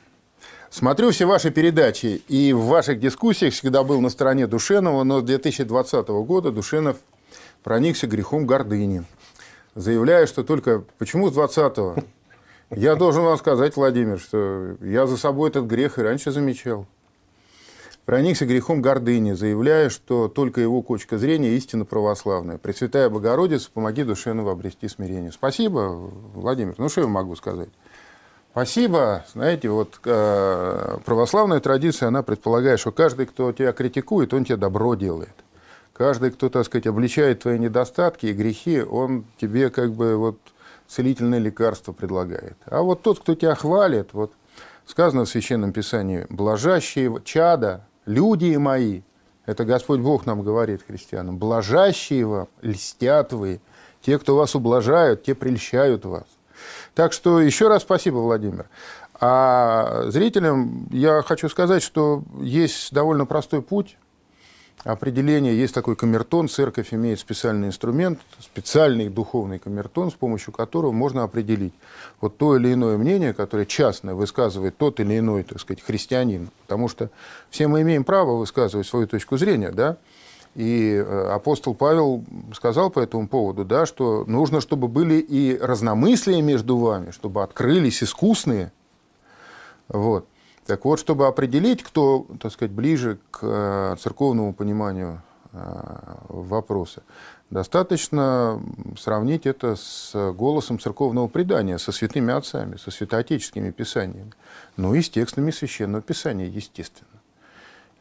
Смотрю 0.69 1.11
все 1.11 1.25
ваши 1.25 1.51
передачи, 1.51 2.23
и 2.29 2.53
в 2.53 2.61
ваших 2.61 3.01
дискуссиях 3.01 3.53
всегда 3.53 3.83
был 3.83 3.99
на 3.99 4.07
стороне 4.07 4.47
Душенова, 4.47 5.03
но 5.03 5.19
2020 5.19 6.07
года 6.07 6.51
Душенов 6.53 6.95
проникся 7.63 8.07
грехом 8.07 8.45
гордыни, 8.45 9.03
заявляя, 9.75 10.25
что 10.25 10.45
только... 10.45 10.85
Почему 10.97 11.29
с 11.29 11.37
20-го? 11.37 12.01
Я 12.73 12.95
должен 12.95 13.23
вам 13.23 13.37
сказать, 13.37 13.75
Владимир, 13.75 14.19
что 14.19 14.77
я 14.79 15.05
за 15.05 15.17
собой 15.17 15.49
этот 15.49 15.65
грех 15.65 15.99
и 15.99 16.01
раньше 16.01 16.31
замечал. 16.31 16.87
Проникся 18.09 18.47
грехом 18.47 18.81
гордыни, 18.81 19.33
заявляя, 19.33 19.89
что 19.89 20.29
только 20.29 20.61
его 20.61 20.81
точка 20.81 21.19
зрения 21.19 21.49
истинно 21.49 21.85
православная. 21.85 22.57
Пресвятая 22.57 23.07
Богородица, 23.07 23.69
помоги 23.71 24.03
Душенову 24.03 24.49
обрести 24.49 24.87
смирение. 24.87 25.31
Спасибо, 25.31 26.09
Владимир. 26.33 26.73
Ну, 26.79 26.89
что 26.89 27.01
я 27.01 27.07
могу 27.07 27.35
сказать? 27.35 27.69
Спасибо. 28.49 29.25
Знаете, 29.31 29.69
вот 29.69 29.99
э, 30.05 30.97
православная 31.05 31.59
традиция, 31.59 32.07
она 32.07 32.23
предполагает, 32.23 32.79
что 32.79 32.91
каждый, 32.91 33.27
кто 33.27 33.51
тебя 33.51 33.73
критикует, 33.73 34.33
он 34.33 34.43
тебе 34.43 34.57
добро 34.57 34.95
делает. 34.95 35.35
Каждый, 35.93 36.31
кто, 36.31 36.49
так 36.49 36.65
сказать, 36.65 36.87
обличает 36.87 37.41
твои 37.41 37.59
недостатки 37.59 38.25
и 38.25 38.33
грехи, 38.33 38.81
он 38.81 39.23
тебе 39.39 39.69
как 39.69 39.91
бы 39.91 40.15
вот 40.15 40.39
целительное 40.87 41.37
лекарство 41.37 41.93
предлагает. 41.93 42.57
А 42.65 42.81
вот 42.81 43.03
тот, 43.03 43.19
кто 43.19 43.35
тебя 43.35 43.53
хвалит, 43.53 44.13
вот 44.13 44.33
сказано 44.87 45.25
в 45.25 45.29
Священном 45.29 45.73
Писании, 45.73 46.25
блажащие 46.31 47.15
чада, 47.23 47.85
люди 48.05 48.55
мои, 48.55 49.01
это 49.45 49.65
Господь 49.65 49.99
Бог 49.99 50.25
нам 50.25 50.41
говорит, 50.41 50.83
христианам, 50.85 51.37
блажащие 51.37 52.25
вам, 52.25 52.47
льстят 52.61 53.33
вы, 53.33 53.61
те, 54.01 54.17
кто 54.19 54.35
вас 54.35 54.55
ублажают, 54.55 55.23
те 55.23 55.35
прельщают 55.35 56.05
вас. 56.05 56.25
Так 56.93 57.13
что 57.13 57.39
еще 57.39 57.67
раз 57.67 57.83
спасибо, 57.83 58.17
Владимир. 58.17 58.67
А 59.21 60.03
зрителям 60.07 60.87
я 60.91 61.21
хочу 61.21 61.49
сказать, 61.49 61.83
что 61.83 62.23
есть 62.39 62.93
довольно 62.93 63.25
простой 63.25 63.61
путь 63.61 63.97
определение. 64.83 65.57
Есть 65.57 65.73
такой 65.73 65.95
камертон, 65.95 66.47
церковь 66.47 66.93
имеет 66.93 67.19
специальный 67.19 67.67
инструмент, 67.67 68.19
специальный 68.39 69.09
духовный 69.09 69.59
камертон, 69.59 70.11
с 70.11 70.13
помощью 70.13 70.53
которого 70.53 70.91
можно 70.91 71.23
определить 71.23 71.73
вот 72.21 72.37
то 72.37 72.55
или 72.55 72.73
иное 72.73 72.97
мнение, 72.97 73.33
которое 73.33 73.65
частно 73.65 74.15
высказывает 74.15 74.77
тот 74.77 74.99
или 74.99 75.19
иной, 75.19 75.43
так 75.43 75.59
сказать, 75.59 75.83
христианин. 75.83 76.49
Потому 76.61 76.87
что 76.87 77.09
все 77.49 77.67
мы 77.67 77.81
имеем 77.81 78.03
право 78.03 78.37
высказывать 78.37 78.87
свою 78.87 79.07
точку 79.07 79.37
зрения, 79.37 79.71
да, 79.71 79.97
и 80.55 80.93
э, 80.93 81.29
апостол 81.31 81.75
Павел 81.75 82.23
сказал 82.53 82.89
по 82.89 82.99
этому 82.99 83.27
поводу, 83.27 83.65
да, 83.65 83.85
что 83.85 84.23
нужно, 84.25 84.61
чтобы 84.61 84.87
были 84.87 85.15
и 85.15 85.57
разномыслия 85.57 86.41
между 86.41 86.77
вами, 86.77 87.11
чтобы 87.11 87.43
открылись 87.43 88.01
искусные. 88.03 88.71
Вот. 89.87 90.25
Так 90.69 90.85
вот, 90.85 90.99
чтобы 90.99 91.25
определить, 91.25 91.81
кто, 91.81 92.27
так 92.39 92.51
сказать, 92.51 92.71
ближе 92.71 93.17
к 93.31 93.39
э, 93.41 93.95
церковному 93.99 94.53
пониманию 94.53 95.19
э, 95.51 95.57
вопроса, 96.27 97.01
достаточно 97.49 98.61
сравнить 98.95 99.47
это 99.47 99.75
с 99.75 100.11
голосом 100.33 100.79
церковного 100.79 101.27
предания, 101.27 101.79
со 101.79 101.91
святыми 101.91 102.31
отцами, 102.31 102.77
со 102.77 102.91
святоотеческими 102.91 103.71
писаниями, 103.71 104.31
ну 104.77 104.93
и 104.93 105.01
с 105.01 105.09
текстами 105.09 105.49
Священного 105.49 106.03
Писания, 106.03 106.45
естественно. 106.45 107.19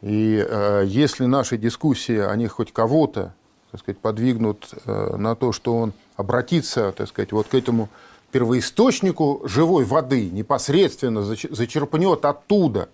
И 0.03 0.47
э, 0.47 0.83
если 0.85 1.25
наши 1.25 1.57
дискуссии, 1.57 2.19
они 2.19 2.49
хоть 2.49 2.75
кого-то, 2.75 3.33
так 3.71 3.81
сказать, 3.81 3.99
подвигнут 3.99 4.75
э, 4.85 5.17
на 5.17 5.35
то, 5.37 5.53
что 5.53 5.75
он 5.75 5.95
обратится, 6.17 6.93
так 6.93 7.09
сказать, 7.09 7.33
вот 7.33 7.47
к 7.49 7.55
этому 7.55 7.89
первоисточнику 8.31 9.43
живой 9.45 9.85
воды, 9.85 10.31
непосредственно 10.31 11.23
зачерпнет 11.23 12.25
оттуда, 12.25 12.89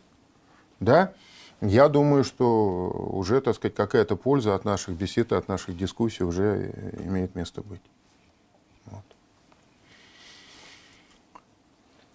да, 0.81 1.13
я 1.61 1.89
думаю, 1.89 2.25
что 2.25 2.91
уже, 3.13 3.41
так 3.41 3.57
сказать, 3.57 3.75
какая-то 3.75 4.17
польза 4.17 4.55
от 4.55 4.65
наших 4.65 4.97
бесед, 4.97 5.33
от 5.33 5.49
наших 5.49 5.77
дискуссий 5.77 6.25
уже 6.25 6.73
имеет 7.05 7.35
место 7.35 7.63
быть. 7.63 7.81
Вот. 8.87 9.05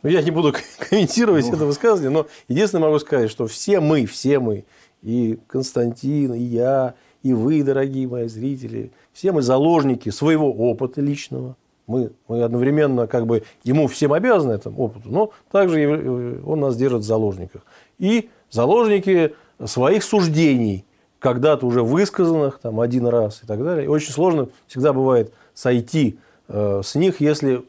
Ну, 0.03 0.09
я 0.09 0.21
не 0.21 0.31
буду 0.31 0.53
комментировать 0.89 1.47
ну. 1.47 1.55
это 1.55 1.65
высказывание, 1.65 2.11
но 2.11 2.27
единственное 2.47 2.87
могу 2.87 2.99
сказать, 2.99 3.31
что 3.31 3.47
все 3.47 3.79
мы, 3.79 4.05
все 4.05 4.39
мы, 4.39 4.65
и 5.01 5.39
Константин, 5.47 6.33
и 6.33 6.41
я, 6.41 6.95
и 7.23 7.33
вы, 7.33 7.63
дорогие 7.63 8.07
мои 8.07 8.27
зрители, 8.27 8.91
все 9.13 9.31
мы 9.31 9.41
заложники 9.41 10.09
своего 10.09 10.53
опыта 10.53 11.01
личного, 11.01 11.55
мы, 11.89 12.11
мы 12.27 12.43
одновременно 12.43 13.07
как 13.07 13.25
бы 13.25 13.43
ему 13.63 13.87
всем 13.87 14.13
обязаны 14.13 14.53
этому 14.53 14.79
опыту, 14.83 15.09
но 15.09 15.31
также 15.51 15.81
э, 15.81 16.41
он 16.45 16.59
нас 16.59 16.77
держит 16.77 17.01
в 17.01 17.05
заложниках. 17.05 17.63
И 17.97 18.29
заложники 18.51 19.33
своих 19.65 20.03
суждений, 20.03 20.85
когда-то 21.17 21.65
уже 21.65 21.83
высказанных, 21.83 22.59
там, 22.61 22.79
один 22.79 23.07
раз 23.07 23.41
и 23.43 23.47
так 23.47 23.63
далее. 23.63 23.85
И 23.85 23.87
очень 23.87 24.11
сложно 24.11 24.49
всегда 24.67 24.93
бывает 24.93 25.33
сойти 25.53 26.19
э, 26.47 26.81
с 26.83 26.93
них, 26.95 27.19
если 27.21 27.65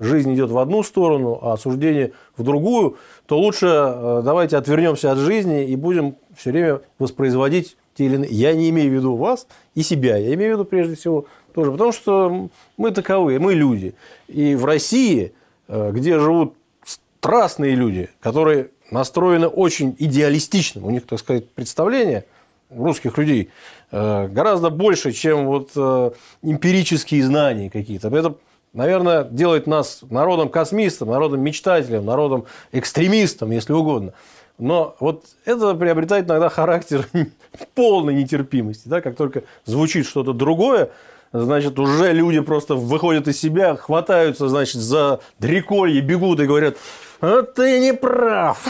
жизнь 0.00 0.34
идет 0.34 0.50
в 0.50 0.58
одну 0.58 0.82
сторону, 0.82 1.38
а 1.42 1.56
суждение 1.58 2.12
в 2.36 2.42
другую, 2.42 2.96
то 3.26 3.38
лучше 3.38 3.66
э, 3.66 4.22
давайте 4.24 4.56
отвернемся 4.56 5.12
от 5.12 5.18
жизни 5.18 5.66
и 5.66 5.76
будем 5.76 6.16
все 6.34 6.50
время 6.50 6.80
воспроизводить 6.98 7.76
те 7.94 8.06
или 8.06 8.14
иные. 8.14 8.30
Я 8.30 8.54
не 8.54 8.70
имею 8.70 8.90
в 8.90 8.94
виду 8.94 9.16
вас 9.16 9.46
и 9.74 9.82
себя, 9.82 10.16
я 10.16 10.34
имею 10.34 10.56
в 10.56 10.58
виду 10.60 10.64
прежде 10.64 10.96
всего 10.96 11.26
тоже. 11.52 11.72
Потому 11.72 11.92
что 11.92 12.48
мы 12.76 12.90
таковые, 12.90 13.38
мы 13.38 13.54
люди. 13.54 13.94
И 14.28 14.54
в 14.54 14.64
России, 14.64 15.32
э, 15.68 15.90
где 15.92 16.18
живут 16.18 16.54
страстные 16.84 17.74
люди, 17.74 18.08
которые 18.20 18.70
настроены 18.90 19.46
очень 19.46 19.94
идеалистично, 19.98 20.84
у 20.84 20.90
них, 20.90 21.06
так 21.06 21.18
сказать, 21.18 21.48
представление 21.50 22.24
русских 22.70 23.18
людей 23.18 23.50
э, 23.90 24.28
гораздо 24.28 24.70
больше, 24.70 25.12
чем 25.12 25.46
вот 25.46 25.70
э, 25.76 26.10
эмпирические 26.42 27.24
знания 27.24 27.70
какие-то. 27.70 28.08
Это, 28.08 28.34
наверное, 28.72 29.24
делает 29.24 29.66
нас 29.66 30.00
народом-космистом, 30.08 31.08
народом-мечтателем, 31.08 32.04
народом-экстремистом, 32.04 33.50
если 33.50 33.72
угодно. 33.72 34.12
Но 34.58 34.94
вот 35.00 35.24
это 35.44 35.74
приобретает 35.74 36.26
иногда 36.26 36.48
характер 36.48 37.08
полной 37.74 38.14
нетерпимости. 38.14 38.88
Да? 38.88 39.00
Как 39.00 39.16
только 39.16 39.42
звучит 39.64 40.06
что-то 40.06 40.32
другое, 40.32 40.90
значит, 41.32 41.78
уже 41.78 42.12
люди 42.12 42.40
просто 42.40 42.74
выходят 42.74 43.28
из 43.28 43.40
себя, 43.40 43.76
хватаются, 43.76 44.48
значит, 44.48 44.80
за 44.80 45.20
дреколье, 45.38 46.00
бегут 46.00 46.40
и 46.40 46.46
говорят, 46.46 46.76
а 47.20 47.42
ты 47.42 47.80
не 47.80 47.94
прав 47.94 48.66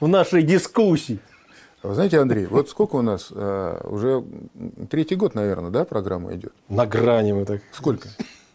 в 0.00 0.08
нашей 0.08 0.42
дискуссии. 0.42 1.18
Вы 1.82 1.94
знаете, 1.94 2.18
Андрей, 2.18 2.46
вот 2.46 2.68
сколько 2.68 2.96
у 2.96 3.02
нас 3.02 3.28
э, 3.30 3.80
уже 3.84 4.22
третий 4.90 5.16
год, 5.16 5.34
наверное, 5.34 5.70
да, 5.70 5.84
программа 5.86 6.34
идет? 6.34 6.52
На 6.68 6.86
грани 6.86 7.32
мы 7.32 7.46
так. 7.46 7.62
Сколько? 7.72 8.08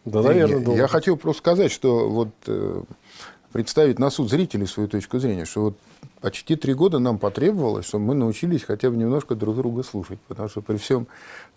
Да, 0.05 0.21
наверное, 0.21 0.75
я, 0.75 0.81
я 0.81 0.87
хотел 0.87 1.17
просто 1.17 1.39
сказать, 1.39 1.71
что 1.71 2.07
вот 2.07 2.29
э, 2.45 2.83
представить 3.55 3.99
на 3.99 4.09
суд 4.09 4.29
зрителей 4.29 4.67
свою 4.67 4.89
точку 4.89 5.17
зрения, 5.17 5.45
что 5.45 5.61
вот 5.61 5.77
почти 6.19 6.57
три 6.57 6.73
года 6.73 6.99
нам 6.99 7.17
потребовалось, 7.17 7.85
чтобы 7.85 8.03
мы 8.03 8.13
научились 8.13 8.65
хотя 8.65 8.89
бы 8.89 8.97
немножко 8.97 9.33
друг 9.33 9.55
друга 9.55 9.81
слушать, 9.81 10.19
потому 10.27 10.49
что 10.49 10.61
при 10.61 10.75
всем 10.75 11.07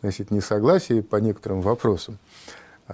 значит, 0.00 0.30
несогласии 0.30 1.00
по 1.00 1.16
некоторым 1.16 1.60
вопросам, 1.60 2.18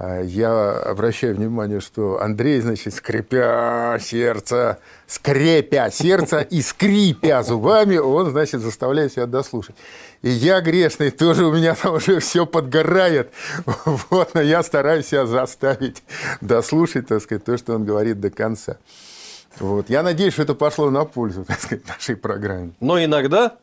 я 0.00 0.72
обращаю 0.72 1.36
внимание, 1.36 1.80
что 1.80 2.20
Андрей, 2.20 2.60
значит, 2.60 2.94
скрипя 2.94 3.96
сердце, 4.00 4.78
скрепя 5.06 5.90
сердце 5.90 6.40
и 6.40 6.62
скрипя 6.62 7.44
зубами, 7.44 7.98
он, 7.98 8.30
значит, 8.30 8.60
заставляет 8.60 9.12
себя 9.12 9.26
дослушать. 9.26 9.76
И 10.22 10.30
я 10.30 10.60
грешный, 10.60 11.10
тоже 11.10 11.44
у 11.44 11.52
меня 11.52 11.74
там 11.74 11.94
уже 11.94 12.18
все 12.18 12.44
подгорает. 12.44 13.30
Вот, 14.10 14.34
но 14.34 14.40
я 14.40 14.62
стараюсь 14.62 15.06
себя 15.06 15.26
заставить 15.26 16.02
дослушать, 16.40 17.06
так 17.08 17.22
сказать, 17.22 17.44
то, 17.44 17.56
что 17.56 17.74
он 17.74 17.84
говорит 17.84 18.20
до 18.20 18.30
конца. 18.30 18.78
Вот. 19.60 19.90
Я 19.90 20.02
надеюсь, 20.02 20.32
что 20.32 20.42
это 20.42 20.54
пошло 20.54 20.90
на 20.90 21.04
пользу, 21.04 21.44
так 21.44 21.60
сказать, 21.60 21.86
нашей 21.86 22.16
программе. 22.16 22.72
Но 22.80 23.02
иногда 23.02 23.56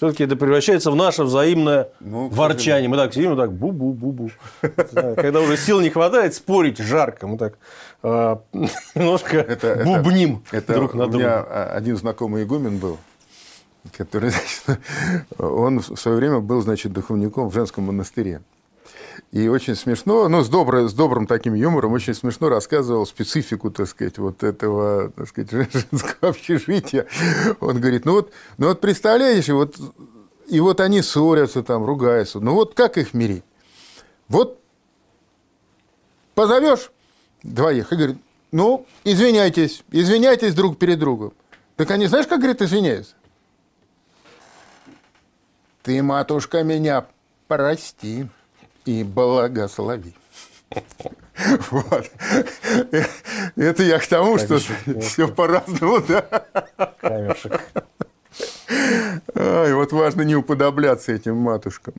все-таки 0.00 0.24
это 0.24 0.34
превращается 0.34 0.90
в 0.90 0.96
наше 0.96 1.24
взаимное 1.24 1.90
ну, 2.00 2.28
ворчание. 2.28 2.88
Мы 2.88 2.96
так 2.96 3.12
сидим, 3.12 3.36
так 3.36 3.52
бу-бу-бу-бу. 3.52 4.30
Когда 5.14 5.40
уже 5.40 5.58
сил 5.58 5.82
не 5.82 5.90
хватает, 5.90 6.32
спорить 6.32 6.78
жарко. 6.78 7.26
Мы 7.26 7.36
так 7.36 7.58
а, 8.02 8.40
немножко 8.94 9.58
бубним 9.84 10.42
друг 10.66 10.94
на 10.94 11.06
друга. 11.06 11.14
У 11.16 11.18
меня 11.18 11.40
один 11.66 11.98
знакомый 11.98 12.44
игумен 12.44 12.78
был, 12.78 12.96
который, 13.94 14.30
значит, 14.30 14.80
он 15.38 15.80
в 15.80 15.96
свое 15.96 16.16
время 16.16 16.40
был, 16.40 16.62
значит, 16.62 16.94
духовником 16.94 17.50
в 17.50 17.52
женском 17.52 17.84
монастыре. 17.84 18.40
И 19.32 19.48
очень 19.48 19.76
смешно, 19.76 20.28
ну, 20.28 20.42
с, 20.42 20.48
добрым, 20.48 20.88
с 20.88 20.92
добрым 20.92 21.26
таким 21.26 21.54
юмором, 21.54 21.92
очень 21.92 22.14
смешно 22.14 22.48
рассказывал 22.48 23.06
специфику, 23.06 23.70
так 23.70 23.88
сказать, 23.88 24.18
вот 24.18 24.42
этого, 24.42 25.10
так 25.10 25.28
сказать, 25.28 25.50
женского 25.72 26.30
общежития. 26.30 27.06
Он 27.60 27.80
говорит, 27.80 28.04
ну 28.04 28.12
вот, 28.12 28.32
ну 28.58 28.68
вот 28.68 28.80
представляешь, 28.80 29.48
вот, 29.48 29.76
и 30.48 30.58
вот 30.60 30.80
они 30.80 31.02
ссорятся 31.02 31.62
там, 31.62 31.84
ругаются. 31.84 32.40
Ну 32.40 32.54
вот 32.54 32.74
как 32.74 32.98
их 32.98 33.14
мирить? 33.14 33.44
Вот 34.28 34.60
позовешь 36.34 36.90
двоих 37.42 37.92
и 37.92 37.96
говорит, 37.96 38.18
ну, 38.52 38.86
извиняйтесь, 39.04 39.84
извиняйтесь 39.90 40.54
друг 40.54 40.78
перед 40.78 40.98
другом. 40.98 41.32
Так 41.76 41.90
они 41.92 42.06
знаешь, 42.06 42.26
как 42.26 42.40
говорят, 42.40 42.62
извиняются? 42.62 43.14
Ты, 45.82 46.02
матушка, 46.02 46.62
меня 46.62 47.06
прости 47.48 48.28
и 48.84 49.04
благослови. 49.04 50.14
Вот. 51.70 52.10
Это 53.56 53.82
я 53.82 53.98
к 53.98 54.06
тому, 54.06 54.36
что 54.38 54.58
все 55.00 55.26
по-разному, 55.26 56.00
да. 56.06 56.44
Камешек. 57.00 57.62
И 59.34 59.72
вот 59.72 59.92
важно 59.92 60.22
не 60.22 60.36
уподобляться 60.36 61.12
этим 61.12 61.36
матушкам. 61.36 61.94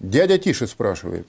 Дядя 0.00 0.38
Тише 0.38 0.66
спрашивает. 0.66 1.26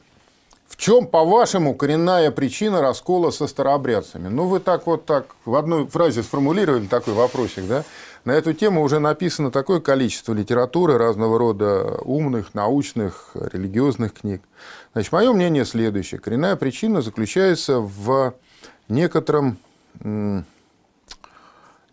В 0.68 0.76
чем, 0.76 1.06
по-вашему, 1.06 1.76
коренная 1.76 2.32
причина 2.32 2.82
раскола 2.82 3.30
со 3.30 3.48
старообрядцами? 3.48 4.28
Ну, 4.28 4.48
вы 4.48 4.60
так 4.60 4.88
вот 4.88 5.06
так 5.06 5.28
в 5.46 5.56
одной 5.56 5.86
фразе 5.88 6.24
сформулировали 6.24 6.88
такой 6.88 7.14
вопросик, 7.14 7.66
да? 7.68 7.84
На 8.26 8.32
эту 8.32 8.54
тему 8.54 8.82
уже 8.82 9.00
написано 9.00 9.52
такое 9.52 9.82
количество 9.82 10.34
литературы 10.34 10.98
разного 10.98 11.38
рода 11.38 11.98
умных, 12.04 12.54
научных, 12.54 13.32
религиозных 13.34 14.14
книг. 14.14 14.42
Значит, 14.94 15.12
мое 15.12 15.34
мнение 15.34 15.66
следующее. 15.66 16.22
Коренная 16.22 16.56
причина 16.56 17.02
заключается 17.02 17.80
в 17.80 18.34
некотором, 18.88 19.58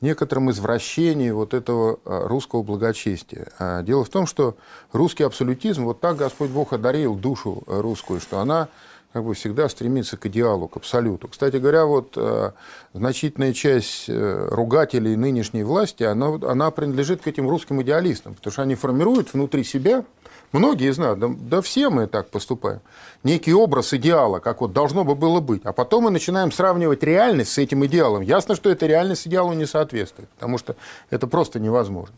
некотором 0.01 0.51
извращении 0.53 1.31
вот 1.31 1.53
этого 1.53 1.99
а, 2.05 2.29
русского 2.29 2.63
благочестия. 2.63 3.49
А, 3.59 3.83
дело 3.83 4.05
в 4.05 4.09
том, 4.09 4.27
что 4.27 4.57
русский 4.93 5.25
абсолютизм, 5.25 5.85
вот 5.85 6.01
так 6.01 6.17
Господь 6.17 6.51
Бог 6.51 6.73
одарил 6.73 7.17
душу 7.17 7.65
русскую, 7.67 8.21
что 8.21 8.39
она 8.39 8.69
как 9.13 9.25
бы 9.25 9.35
всегда 9.35 9.69
стремится 9.69 10.17
к 10.17 10.27
идеалу, 10.27 10.69
к 10.69 10.77
абсолюту. 10.77 11.29
Кстати 11.29 11.57
говоря, 11.57 11.85
вот 11.85 12.15
э, 12.17 12.53
значительная 12.95 13.53
часть 13.53 14.05
э, 14.09 14.49
ругателей 14.51 15.17
нынешней 15.17 15.65
власти, 15.65 16.05
она, 16.05 16.39
она 16.49 16.71
принадлежит 16.71 17.23
к 17.23 17.27
этим 17.27 17.49
русским 17.49 17.83
идеалистам, 17.83 18.35
потому 18.35 18.53
что 18.53 18.63
они 18.63 18.75
формируют 18.77 19.33
внутри 19.33 19.65
себя 19.65 20.05
Многие 20.53 20.99
нас, 20.99 21.17
да, 21.17 21.29
да 21.29 21.61
все 21.63 21.91
мы 21.91 22.09
так 22.09 22.31
поступаем. 22.31 22.81
Некий 23.23 23.55
образ 23.55 23.95
идеала, 23.95 24.41
как 24.41 24.61
вот 24.61 24.73
должно 24.73 25.05
бы 25.05 25.15
было 25.15 25.39
быть. 25.39 25.63
А 25.65 25.73
потом 25.73 26.05
мы 26.05 26.11
начинаем 26.11 26.51
сравнивать 26.51 27.05
реальность 27.05 27.53
с 27.53 27.59
этим 27.59 27.87
идеалом. 27.87 28.23
Ясно, 28.23 28.57
что 28.57 28.69
эта 28.69 28.87
реальность 28.87 29.29
идеалу 29.29 29.53
не 29.53 29.67
соответствует, 29.67 30.29
потому 30.31 30.59
что 30.59 30.75
это 31.11 31.29
просто 31.29 31.61
невозможно. 31.61 32.17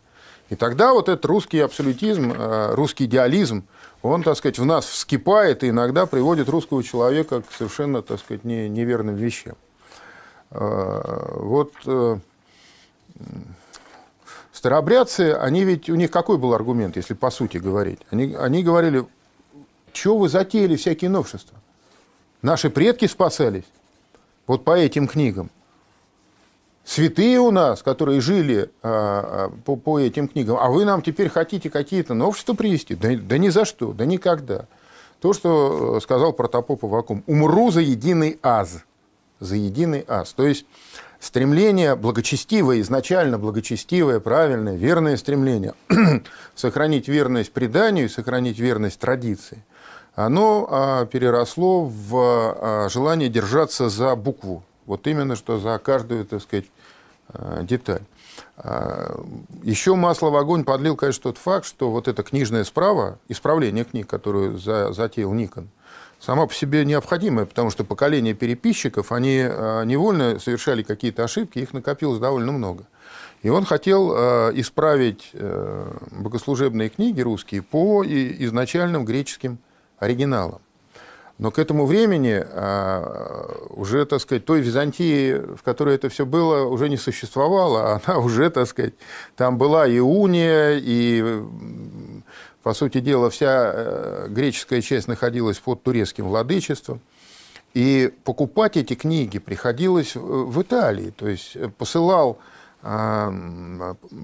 И 0.48 0.56
тогда 0.56 0.92
вот 0.92 1.08
этот 1.08 1.24
русский 1.26 1.60
абсолютизм, 1.60 2.32
э, 2.32 2.74
русский 2.74 3.04
идеализм, 3.04 3.64
он, 4.02 4.22
так 4.22 4.36
сказать, 4.36 4.58
в 4.58 4.64
нас 4.64 4.84
вскипает 4.84 5.62
и 5.64 5.68
иногда 5.68 6.06
приводит 6.06 6.48
русского 6.48 6.82
человека 6.82 7.42
к 7.42 7.52
совершенно, 7.52 8.02
так 8.02 8.18
сказать, 8.20 8.44
не, 8.44 8.68
неверным 8.68 9.14
вещам. 9.14 9.54
Э, 10.50 11.36
вот 11.36 11.72
э, 11.86 12.18
Старообрядцы, 14.52 15.32
они 15.32 15.64
ведь, 15.64 15.88
у 15.88 15.94
них 15.94 16.10
какой 16.10 16.38
был 16.38 16.54
аргумент, 16.54 16.96
если 16.96 17.14
по 17.14 17.30
сути 17.30 17.56
говорить? 17.56 18.00
Они, 18.10 18.34
они 18.34 18.62
говорили, 18.62 19.06
что 19.92 20.18
вы 20.18 20.28
затеяли 20.28 20.76
всякие 20.76 21.10
новшества? 21.10 21.58
Наши 22.42 22.70
предки 22.70 23.06
спасались 23.06 23.64
вот 24.46 24.64
по 24.64 24.76
этим 24.76 25.08
книгам. 25.08 25.50
Святые 26.84 27.38
у 27.38 27.52
нас, 27.52 27.82
которые 27.82 28.20
жили 28.20 28.70
а, 28.82 29.50
по, 29.64 29.76
по 29.76 30.00
этим 30.00 30.26
книгам, 30.26 30.58
а 30.60 30.68
вы 30.68 30.84
нам 30.84 31.00
теперь 31.00 31.28
хотите 31.28 31.70
какие-то 31.70 32.14
новшества 32.14 32.54
привести? 32.54 32.96
Да, 32.96 33.10
да 33.14 33.38
ни 33.38 33.50
за 33.50 33.64
что, 33.64 33.92
да 33.92 34.04
никогда. 34.04 34.66
То, 35.20 35.32
что 35.32 36.00
сказал 36.00 36.32
протопоп 36.32 36.84
Авакум, 36.84 37.22
умру 37.28 37.70
за 37.70 37.80
единый 37.80 38.40
аз. 38.42 38.80
За 39.38 39.54
единый 39.54 40.04
аз. 40.08 40.32
То 40.32 40.44
есть 40.44 40.66
стремление 41.20 41.94
благочестивое, 41.94 42.80
изначально 42.80 43.38
благочестивое, 43.38 44.18
правильное, 44.18 44.74
верное 44.74 45.16
стремление 45.16 45.74
сохранить 46.56 47.06
верность 47.06 47.52
преданию, 47.52 48.08
сохранить 48.08 48.58
верность 48.58 48.98
традиции, 48.98 49.64
оно 50.16 50.66
а, 50.68 51.06
переросло 51.06 51.84
в 51.84 52.88
желание 52.90 53.28
держаться 53.28 53.88
за 53.88 54.16
букву. 54.16 54.64
Вот 54.86 55.06
именно 55.06 55.36
что 55.36 55.58
за 55.58 55.78
каждую, 55.78 56.24
так 56.24 56.42
сказать, 56.42 56.66
а, 57.28 57.62
деталь. 57.62 58.02
Еще 59.62 59.94
масло 59.94 60.30
в 60.30 60.36
огонь 60.36 60.64
подлил, 60.64 60.96
конечно, 60.96 61.24
тот 61.24 61.38
факт, 61.38 61.66
что 61.66 61.90
вот 61.90 62.08
эта 62.08 62.22
книжная 62.22 62.64
справа, 62.64 63.18
исправление 63.28 63.84
книг, 63.84 64.06
которую 64.06 64.58
затеял 64.58 65.32
Никон– 65.32 65.68
сама 66.22 66.46
по 66.46 66.54
себе 66.54 66.84
необходимая, 66.84 67.46
потому 67.46 67.70
что 67.70 67.84
поколение 67.84 68.32
переписчиков, 68.32 69.12
они 69.12 69.38
э, 69.44 69.84
невольно 69.84 70.38
совершали 70.38 70.82
какие-то 70.82 71.24
ошибки, 71.24 71.58
их 71.58 71.72
накопилось 71.72 72.20
довольно 72.20 72.52
много. 72.52 72.84
И 73.42 73.48
он 73.48 73.64
хотел 73.64 74.14
э, 74.14 74.52
исправить 74.54 75.30
э, 75.32 75.92
богослужебные 76.12 76.90
книги 76.90 77.20
русские 77.20 77.62
по 77.62 78.04
изначальным 78.06 79.04
греческим 79.04 79.58
оригиналам. 79.98 80.60
Но 81.42 81.50
к 81.50 81.58
этому 81.58 81.86
времени 81.86 82.44
уже, 83.70 84.06
так 84.06 84.20
сказать, 84.20 84.44
той 84.44 84.60
Византии, 84.60 85.38
в 85.56 85.64
которой 85.64 85.96
это 85.96 86.08
все 86.08 86.24
было, 86.24 86.66
уже 86.66 86.88
не 86.88 86.96
существовало. 86.96 88.00
Она 88.06 88.18
уже, 88.18 88.48
так 88.48 88.68
сказать, 88.68 88.94
там 89.34 89.58
была 89.58 89.88
и 89.88 89.98
уния, 89.98 90.78
и 90.80 91.42
по 92.62 92.74
сути 92.74 93.00
дела, 93.00 93.28
вся 93.28 93.72
э, 93.74 94.26
греческая 94.28 94.82
часть 94.82 95.08
находилась 95.08 95.58
под 95.58 95.82
турецким 95.82 96.28
владычеством. 96.28 97.00
И 97.74 98.12
покупать 98.22 98.76
эти 98.76 98.94
книги 98.94 99.40
приходилось 99.40 100.14
в 100.14 100.62
Италии. 100.62 101.10
То 101.10 101.26
есть 101.26 101.56
посылал 101.76 102.38
а, 102.82 103.34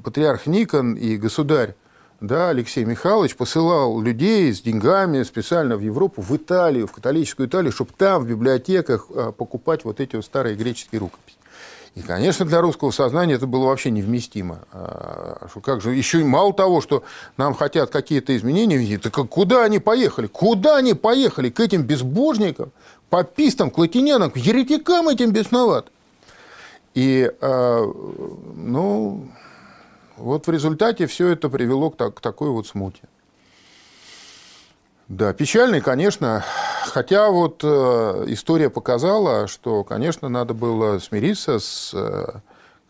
патриарх 0.04 0.46
Никон 0.46 0.94
и 0.94 1.16
государь 1.16 1.74
да, 2.20 2.48
Алексей 2.48 2.85
Михайлович 2.85 3.37
посылал 3.37 4.00
людей 4.00 4.52
с 4.52 4.61
деньгами 4.61 5.22
специально 5.22 5.76
в 5.76 5.81
Европу, 5.81 6.20
в 6.20 6.37
Италию, 6.37 6.88
в 6.88 6.92
католическую 6.92 7.48
Италию, 7.48 7.70
чтобы 7.70 7.92
там 7.96 8.24
в 8.24 8.28
библиотеках 8.28 9.07
а, 9.14 9.31
покупать 9.31 9.85
вот 9.85 10.00
эти 10.00 10.16
вот 10.16 10.24
старые 10.24 10.57
греческие 10.57 10.98
рукописи. 10.98 11.37
И, 11.94 12.02
конечно, 12.02 12.44
для 12.44 12.61
русского 12.61 12.90
сознания 12.90 13.35
это 13.35 13.46
было 13.46 13.66
вообще 13.66 13.92
невместимо. 13.92 14.61
А, 14.72 15.46
что 15.48 15.61
как 15.61 15.81
же, 15.81 15.94
еще 15.94 16.24
мало 16.24 16.52
того, 16.52 16.81
что 16.81 17.04
нам 17.37 17.54
хотят 17.54 17.90
какие-то 17.90 18.37
изменения 18.37 18.78
видеть, 18.78 19.02
так 19.02 19.14
куда 19.28 19.62
они 19.62 19.78
поехали? 19.78 20.26
Куда 20.26 20.78
они 20.78 20.94
поехали? 20.94 21.50
К 21.50 21.61
этим 21.61 21.83
безбожникам, 21.83 22.72
папистам, 23.11 23.70
к 23.70 23.78
латинянам, 23.78 24.33
к 24.33 24.37
еретикам 24.37 25.09
этим 25.09 25.31
бесноват. 25.31 25.87
И, 26.94 27.31
а, 27.40 27.85
ну, 28.57 29.28
вот 30.18 30.46
в 30.46 30.50
результате 30.50 31.07
все 31.07 31.28
это 31.28 31.48
привело 31.48 31.90
к, 31.90 32.11
к 32.11 32.20
такой 32.20 32.50
вот 32.50 32.66
смуте. 32.66 33.02
Да, 35.09 35.33
печальный, 35.33 35.81
конечно. 35.81 36.44
Хотя 36.85 37.31
вот 37.31 37.61
э, 37.62 38.24
история 38.28 38.68
показала, 38.68 39.46
что, 39.46 39.85
конечно, 39.85 40.28
надо 40.28 40.52
было 40.52 40.98
смириться 40.98 41.59
с, 41.59 41.92
э, 41.94 42.26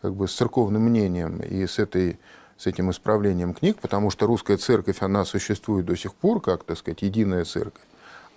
как 0.02 0.14
бы, 0.14 0.26
с 0.26 0.34
церковным 0.34 0.82
мнением 0.82 1.38
и 1.40 1.66
с, 1.66 1.78
этой, 1.78 2.18
с 2.56 2.66
этим 2.66 2.90
исправлением 2.90 3.54
книг, 3.54 3.78
потому 3.80 4.10
что 4.10 4.26
русская 4.26 4.56
церковь, 4.56 4.96
она 5.00 5.24
существует 5.24 5.86
до 5.86 5.96
сих 5.96 6.14
пор, 6.14 6.40
как, 6.40 6.64
так 6.64 6.78
сказать, 6.78 7.02
единая 7.02 7.44
церковь. 7.44 7.82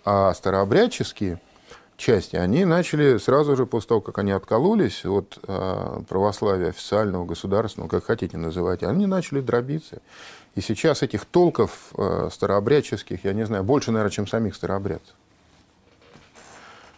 А 0.06 0.34
старообрядческие 0.34 1.40
части, 2.02 2.36
они 2.36 2.66
начали 2.66 3.18
сразу 3.18 3.56
же 3.56 3.66
после 3.66 3.90
того, 3.90 4.02
как 4.02 4.18
они 4.18 4.32
откололись 4.32 5.06
от 5.06 5.38
э, 5.48 6.02
православия 6.10 6.70
официального, 6.70 7.26
государственного, 7.26 7.90
как 7.90 8.06
хотите 8.06 8.38
называть, 8.38 8.84
они 8.84 9.06
начали 9.06 9.40
дробиться. 9.40 10.02
И 10.56 10.62
сейчас 10.62 11.04
этих 11.04 11.26
толков 11.26 11.94
э, 11.98 12.30
старообрядческих, 12.32 13.24
я 13.24 13.34
не 13.34 13.46
знаю, 13.46 13.64
больше, 13.64 13.92
наверное, 13.92 14.12
чем 14.12 14.28
самих 14.28 14.56
старообрядцев. 14.56 15.16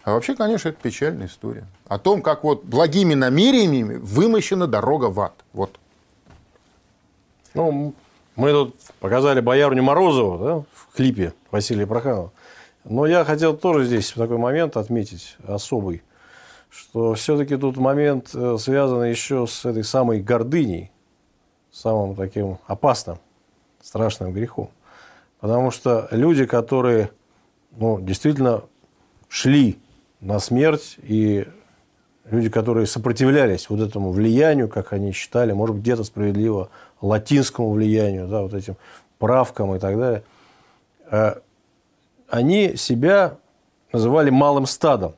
А 0.03 0.13
вообще, 0.13 0.35
конечно, 0.35 0.69
это 0.69 0.81
печальная 0.81 1.27
история. 1.27 1.65
О 1.87 1.99
том, 1.99 2.21
как 2.21 2.43
вот 2.43 2.63
благими 2.63 3.13
намерениями 3.13 3.95
вымощена 3.95 4.67
дорога 4.67 5.05
в 5.05 5.19
ад. 5.19 5.33
Вот. 5.53 5.79
Ну, 7.53 7.93
мы 8.35 8.51
тут 8.51 8.75
показали 8.99 9.39
боярню 9.39 9.83
Морозову 9.83 10.37
да, 10.43 10.55
в 10.73 10.95
клипе 10.95 11.33
Василия 11.51 11.85
Проханова. 11.85 12.31
Но 12.85 13.05
я 13.05 13.23
хотел 13.23 13.55
тоже 13.55 13.85
здесь 13.85 14.11
такой 14.11 14.37
момент 14.37 14.75
отметить 14.75 15.37
особый, 15.47 16.03
что 16.69 17.13
все-таки 17.13 17.55
тут 17.55 17.77
момент 17.77 18.31
э, 18.33 18.57
связан 18.59 19.03
еще 19.03 19.47
с 19.47 19.63
этой 19.65 19.83
самой 19.83 20.21
гордыней, 20.21 20.91
самым 21.71 22.15
таким 22.15 22.57
опасным 22.67 23.19
страшным 23.81 24.33
грехом. 24.33 24.69
Потому 25.39 25.71
что 25.71 26.07
люди, 26.11 26.45
которые 26.45 27.11
ну, 27.71 27.99
действительно 27.99 28.63
шли 29.27 29.79
на 30.19 30.39
смерть, 30.39 30.97
и 31.03 31.47
люди, 32.25 32.49
которые 32.49 32.85
сопротивлялись 32.87 33.69
вот 33.69 33.79
этому 33.79 34.11
влиянию, 34.11 34.67
как 34.67 34.93
они 34.93 35.11
считали, 35.11 35.51
может 35.53 35.75
быть, 35.75 35.83
где-то 35.83 36.03
справедливо, 36.03 36.69
латинскому 37.01 37.71
влиянию, 37.71 38.27
да, 38.27 38.41
вот 38.41 38.53
этим 38.53 38.77
правкам 39.19 39.75
и 39.75 39.79
так 39.79 39.97
далее, 39.97 40.23
э, 41.11 41.35
они 42.33 42.77
себя 42.77 43.37
называли 43.91 44.31
малым 44.31 44.65
стадом, 44.65 45.13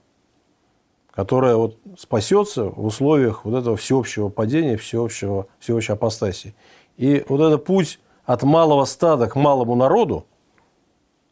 которое 1.12 1.56
вот 1.56 1.78
спасется 1.98 2.66
в 2.66 2.86
условиях 2.86 3.46
вот 3.46 3.58
этого 3.58 3.78
всеобщего 3.78 4.28
падения, 4.28 4.76
всеобщего, 4.76 5.48
всеобщей 5.60 5.94
апостасии. 5.94 6.54
И 6.98 7.24
вот 7.30 7.40
этот 7.40 7.64
путь 7.64 8.02
от 8.26 8.44
малого 8.44 8.84
стада 8.84 9.28
к 9.28 9.38
малому 9.38 9.76
народу, 9.76 10.26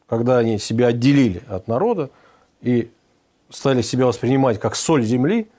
когда 0.08 0.38
они 0.38 0.58
себя 0.58 0.88
отделили 0.88 1.44
от 1.50 1.68
народа 1.68 2.12
и 2.62 2.90
стали 3.50 3.82
себя 3.82 4.06
воспринимать 4.06 4.62
как 4.62 4.78
соль 4.78 5.04
земли, 5.04 5.50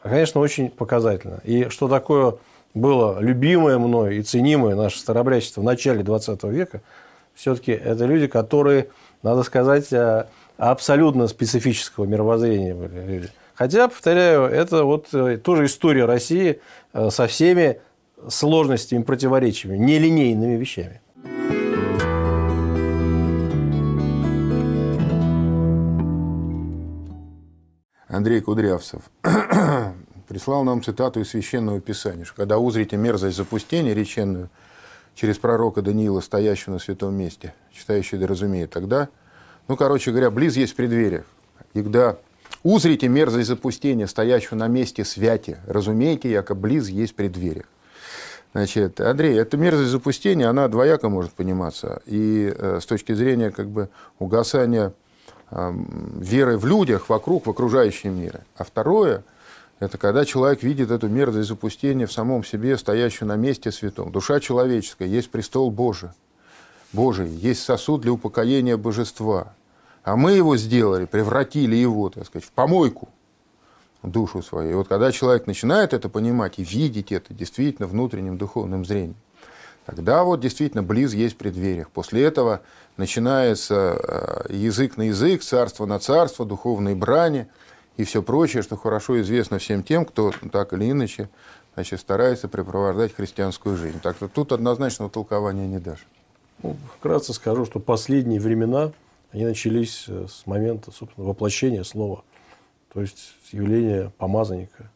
конечно, 0.00 0.40
очень 0.40 0.70
показательно. 0.70 1.40
И 1.42 1.70
что 1.70 1.88
такое 1.88 2.36
было 2.72 3.18
любимое 3.18 3.78
мной 3.78 4.18
и 4.18 4.22
ценимое 4.22 4.76
наше 4.76 5.00
старобрячество 5.00 5.60
в 5.60 5.64
начале 5.64 6.04
20 6.04 6.44
века, 6.44 6.82
все-таки 7.34 7.72
это 7.72 8.04
люди, 8.04 8.28
которые, 8.28 8.90
надо 9.24 9.42
сказать, 9.42 9.92
э, 9.92 10.26
абсолютно 10.58 11.26
специфического 11.26 12.04
мировоззрения 12.04 12.74
были 12.74 13.06
люди. 13.06 13.30
Хотя, 13.54 13.88
повторяю, 13.88 14.42
это 14.44 14.84
вот 14.84 15.08
э, 15.14 15.38
тоже 15.38 15.64
история 15.64 16.04
России 16.04 16.60
э, 16.92 17.10
со 17.10 17.26
всеми 17.26 17.80
сложностями, 18.28 19.02
противоречиями, 19.02 19.78
нелинейными 19.78 20.56
вещами. 20.56 21.00
Андрей 28.08 28.42
Кудрявцев 28.42 29.02
прислал 30.28 30.64
нам 30.64 30.82
цитату 30.82 31.20
из 31.20 31.30
Священного 31.30 31.80
Писания, 31.80 32.24
что 32.24 32.36
когда 32.36 32.58
узрите 32.58 32.96
мерзость 32.96 33.36
запустения 33.38 33.94
реченную 33.94 34.50
через 35.14 35.38
пророка 35.38 35.82
Даниила, 35.82 36.20
стоящего 36.20 36.74
на 36.74 36.78
святом 36.78 37.14
месте, 37.14 37.54
читающий 37.72 38.18
да 38.18 38.26
разумеет, 38.26 38.70
тогда, 38.70 39.08
ну, 39.68 39.76
короче 39.76 40.10
говоря, 40.10 40.30
близ 40.30 40.56
есть 40.56 40.72
в 40.72 40.76
преддвериях. 40.76 41.24
Когда 41.72 42.16
узрите 42.62 43.08
мерзость 43.08 43.48
запустения, 43.48 44.06
стоящего 44.06 44.56
на 44.56 44.68
месте 44.68 45.04
святи, 45.04 45.56
разумейте, 45.66 46.30
яко 46.30 46.54
близ 46.54 46.88
есть 46.88 47.12
в 47.12 47.16
преддвериях. 47.16 47.66
Значит, 48.52 49.00
Андрей, 49.00 49.36
эта 49.36 49.56
мерзость 49.56 49.90
запустения, 49.90 50.48
она 50.48 50.68
двояко 50.68 51.08
может 51.08 51.32
пониматься. 51.32 52.02
И 52.06 52.54
э, 52.56 52.78
с 52.80 52.86
точки 52.86 53.12
зрения 53.12 53.50
как 53.50 53.68
бы 53.68 53.88
угасания 54.20 54.92
э, 55.50 55.72
веры 56.20 56.56
в 56.56 56.64
людях, 56.64 57.08
вокруг, 57.08 57.46
в 57.46 57.50
окружающем 57.50 58.16
мире. 58.16 58.44
А 58.56 58.62
второе, 58.62 59.24
это 59.80 59.98
когда 59.98 60.24
человек 60.24 60.62
видит 60.62 60.90
эту 60.90 61.08
мерзость 61.08 61.48
запустения 61.48 62.06
в 62.06 62.12
самом 62.12 62.44
себе, 62.44 62.78
стоящую 62.78 63.28
на 63.28 63.36
месте 63.36 63.72
святом. 63.72 64.12
Душа 64.12 64.40
человеческая, 64.40 65.08
есть 65.08 65.30
престол 65.30 65.70
Божий. 65.70 66.10
Божий, 66.92 67.28
есть 67.28 67.62
сосуд 67.62 68.02
для 68.02 68.12
упокоения 68.12 68.76
божества. 68.76 69.54
А 70.04 70.16
мы 70.16 70.32
его 70.32 70.56
сделали, 70.56 71.06
превратили 71.06 71.74
его, 71.74 72.08
так 72.08 72.26
сказать, 72.26 72.46
в 72.46 72.52
помойку 72.52 73.08
душу 74.02 74.42
свою. 74.42 74.70
И 74.70 74.74
вот 74.74 74.88
когда 74.88 75.10
человек 75.10 75.46
начинает 75.46 75.92
это 75.92 76.08
понимать 76.08 76.58
и 76.58 76.64
видеть 76.64 77.10
это 77.10 77.34
действительно 77.34 77.88
внутренним 77.88 78.38
духовным 78.38 78.84
зрением, 78.84 79.16
тогда 79.86 80.22
вот 80.24 80.40
действительно 80.40 80.82
близ 80.82 81.14
есть 81.14 81.36
преддвериях. 81.36 81.90
После 81.90 82.22
этого 82.22 82.60
начинается 82.96 84.44
э, 84.48 84.52
язык 84.52 84.96
на 84.96 85.02
язык, 85.02 85.42
царство 85.42 85.86
на 85.86 85.98
царство, 85.98 86.44
духовные 86.44 86.94
брани 86.94 87.48
и 87.96 88.04
все 88.04 88.22
прочее, 88.22 88.62
что 88.62 88.76
хорошо 88.76 89.20
известно 89.20 89.58
всем 89.58 89.82
тем, 89.82 90.04
кто 90.04 90.32
так 90.52 90.72
или 90.72 90.90
иначе 90.90 91.28
значит, 91.74 92.00
старается 92.00 92.48
препровождать 92.48 93.14
христианскую 93.14 93.76
жизнь. 93.76 94.00
Так 94.00 94.16
что 94.16 94.28
тут 94.28 94.52
однозначного 94.52 95.10
толкования 95.10 95.66
не 95.66 95.78
дашь. 95.78 96.06
Ну, 96.62 96.76
вкратце 96.98 97.32
скажу, 97.32 97.64
что 97.64 97.80
последние 97.80 98.40
времена, 98.40 98.92
они 99.32 99.44
начались 99.44 100.04
э, 100.08 100.26
с 100.28 100.46
момента, 100.46 100.92
собственно, 100.92 101.26
воплощения 101.26 101.82
слова– 101.82 102.24
то 102.94 103.00
есть 103.00 103.34
явление 103.50 104.10
помазанника 104.18 104.90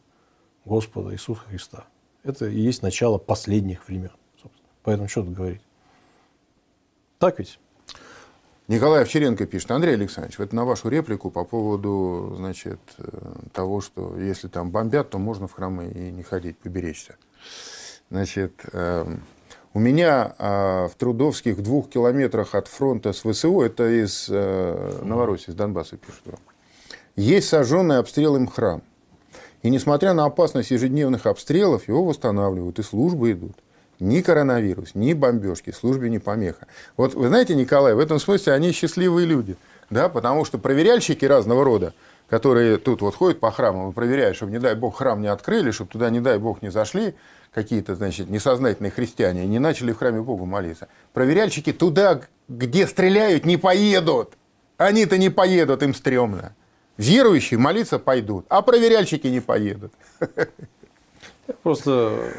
Господа 0.63 1.13
Иисуса 1.13 1.41
Христа. 1.41 1.85
Это 2.23 2.47
и 2.47 2.57
есть 2.57 2.81
начало 2.81 3.17
последних 3.17 3.87
времен. 3.87 4.11
Собственно. 4.41 4.69
Поэтому 4.83 5.09
что 5.09 5.21
тут 5.21 5.33
говорить? 5.33 5.61
Так 7.19 7.39
ведь? 7.39 7.59
Николай 8.69 9.01
Овчаренко 9.01 9.47
пишет, 9.47 9.71
Андрей 9.71 9.95
Александрович, 9.95 10.39
это 10.39 10.55
на 10.55 10.63
вашу 10.63 10.89
реплику 10.89 11.31
по 11.31 11.43
поводу 11.43 12.35
значит, 12.37 12.79
э, 12.99 13.09
того, 13.51 13.81
что 13.81 14.15
если 14.15 14.47
там 14.47 14.69
бомбят, 14.69 15.09
то 15.09 15.17
можно 15.17 15.47
в 15.47 15.53
храмы 15.53 15.87
и 15.87 16.11
не 16.11 16.21
ходить, 16.21 16.55
поберечься. 16.59 17.15
Значит, 18.11 18.53
эм, 18.71 19.23
у 19.73 19.79
меня 19.79 20.35
а, 20.37 20.87
в 20.87 20.93
Трудовских 20.95 21.63
двух 21.63 21.89
километрах 21.89 22.53
от 22.53 22.67
фронта 22.67 23.11
с 23.11 23.21
ВСУ, 23.21 23.61
это 23.61 23.89
из 23.89 24.27
э, 24.29 24.99
Новороссии, 25.03 25.49
из 25.49 25.55
Донбасса 25.55 25.97
пишут 25.97 26.21
вам, 26.25 26.39
есть 27.15 27.49
сожженный 27.49 27.97
обстрелом 27.97 28.45
храм. 28.45 28.83
И 29.63 29.71
несмотря 29.71 30.13
на 30.13 30.25
опасность 30.25 30.69
ежедневных 30.69 31.25
обстрелов, 31.25 31.87
его 31.87 32.05
восстанавливают, 32.05 32.77
и 32.77 32.83
службы 32.83 33.31
идут. 33.31 33.57
Ни 33.99 34.21
коронавирус, 34.21 34.95
ни 34.95 35.13
бомбежки, 35.13 35.71
службе 35.71 36.09
не 36.09 36.19
помеха. 36.19 36.67
Вот 36.95 37.13
вы 37.15 37.27
знаете, 37.27 37.53
Николай, 37.55 37.93
в 37.93 37.99
этом 37.99 38.19
смысле 38.19 38.53
они 38.53 38.71
счастливые 38.71 39.27
люди. 39.27 39.57
Да, 39.89 40.07
потому 40.07 40.45
что 40.45 40.57
проверяльщики 40.57 41.25
разного 41.25 41.63
рода, 41.63 41.93
которые 42.29 42.77
тут 42.77 43.01
вот 43.01 43.15
ходят 43.15 43.39
по 43.39 43.51
храмам 43.51 43.89
и 43.89 43.93
проверяют, 43.93 44.35
чтобы, 44.35 44.51
не 44.51 44.59
дай 44.59 44.75
бог, 44.75 44.97
храм 44.97 45.19
не 45.19 45.27
открыли, 45.27 45.71
чтобы 45.71 45.89
туда, 45.89 46.09
не 46.11 46.19
дай 46.19 46.37
бог, 46.37 46.61
не 46.61 46.69
зашли 46.69 47.15
какие-то, 47.51 47.95
значит, 47.95 48.29
несознательные 48.29 48.91
христиане 48.91 49.43
и 49.43 49.47
не 49.47 49.59
начали 49.59 49.91
в 49.91 49.97
храме 49.97 50.21
Богу 50.21 50.45
молиться. 50.45 50.87
Проверяльщики 51.13 51.73
туда, 51.73 52.21
где 52.47 52.85
стреляют, 52.85 53.45
не 53.45 53.57
поедут. 53.57 54.33
Они-то 54.77 55.17
не 55.17 55.29
поедут, 55.29 55.81
им 55.83 55.95
стрёмно. 55.95 56.53
Верующие 56.97 57.57
молиться 57.57 57.97
пойдут, 57.97 58.45
а 58.49 58.61
проверяльщики 58.61 59.27
не 59.27 59.39
поедут. 59.39 59.91
Просто 61.63 62.31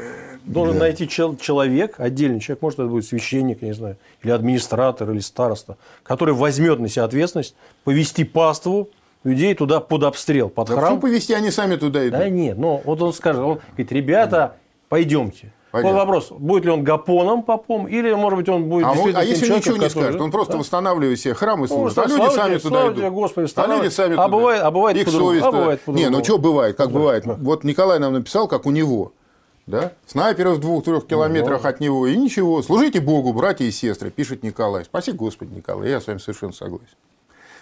должен 0.45 0.75
да. 0.75 0.81
найти 0.81 1.07
чел- 1.07 1.37
человек, 1.37 1.95
отдельный 1.99 2.39
человек, 2.39 2.61
может, 2.61 2.79
это 2.79 2.89
будет 2.89 3.05
священник, 3.05 3.61
не 3.61 3.73
знаю, 3.73 3.97
или 4.23 4.31
администратор, 4.31 5.09
или 5.11 5.19
староста, 5.19 5.77
который 6.03 6.33
возьмет 6.33 6.79
на 6.79 6.87
себя 6.87 7.05
ответственность 7.05 7.55
повести 7.83 8.23
паству 8.23 8.89
людей 9.23 9.53
туда 9.53 9.79
под 9.79 10.03
обстрел, 10.03 10.49
под 10.49 10.69
да 10.69 10.75
храм. 10.75 10.99
повести, 10.99 11.33
они 11.33 11.51
сами 11.51 11.75
туда 11.75 12.07
идут. 12.07 12.19
Да 12.19 12.29
нет, 12.29 12.57
но 12.57 12.81
вот 12.83 13.01
он 13.01 13.13
скажет, 13.13 13.41
он 13.41 13.59
говорит, 13.73 13.91
ребята, 13.91 14.55
пойдемте. 14.89 15.53
Понятно. 15.71 15.91
Вот 15.91 15.99
вопрос, 15.99 16.31
будет 16.31 16.65
ли 16.65 16.71
он 16.71 16.83
гапоном 16.83 17.43
попом, 17.43 17.87
или, 17.87 18.11
может 18.11 18.37
быть, 18.37 18.49
он 18.49 18.65
будет 18.65 18.85
А, 18.85 18.91
он, 18.91 19.15
а 19.15 19.23
если 19.23 19.53
ничего 19.55 19.77
не 19.77 19.89
скажет, 19.89 20.19
он 20.19 20.29
просто 20.29 20.53
да? 20.53 20.59
восстанавливает 20.59 21.17
себе 21.17 21.33
храм 21.33 21.63
и 21.63 21.67
служит, 21.67 21.95
ну, 21.95 22.03
а 22.03 22.07
люди 22.07 22.35
сами 22.35 22.57
туда 22.57 22.91
идут. 22.91 23.13
Господи, 23.13 23.49
а 23.55 23.67
люди 23.67 23.87
сами 23.87 24.13
а 24.13 24.25
туда. 24.25 24.27
Бывает, 24.27 24.61
а 24.63 24.71
бывает 24.71 24.97
Их 24.97 25.07
совесть. 25.07 25.45
А 25.45 25.51
бывает 25.51 25.87
не, 25.87 26.09
ну 26.09 26.21
что 26.23 26.37
бывает, 26.37 26.75
как 26.75 26.87
да. 26.87 26.93
бывает. 26.93 27.23
Да. 27.25 27.37
Вот 27.39 27.63
Николай 27.63 27.99
нам 27.99 28.11
написал, 28.13 28.49
как 28.49 28.65
у 28.65 28.71
него. 28.71 29.13
Да? 29.71 29.93
Снайперы 30.05 30.51
в 30.51 30.59
двух-трех 30.59 31.07
километрах 31.07 31.63
от 31.63 31.79
него, 31.79 32.05
и 32.05 32.17
ничего. 32.17 32.61
Служите 32.61 32.99
Богу, 32.99 33.31
братья 33.31 33.63
и 33.63 33.71
сестры, 33.71 34.11
пишет 34.11 34.43
Николай. 34.43 34.83
Спаси 34.83 35.13
Господи, 35.13 35.53
Николай, 35.53 35.89
я 35.89 36.01
с 36.01 36.07
вами 36.07 36.17
совершенно 36.17 36.51
согласен. 36.51 36.87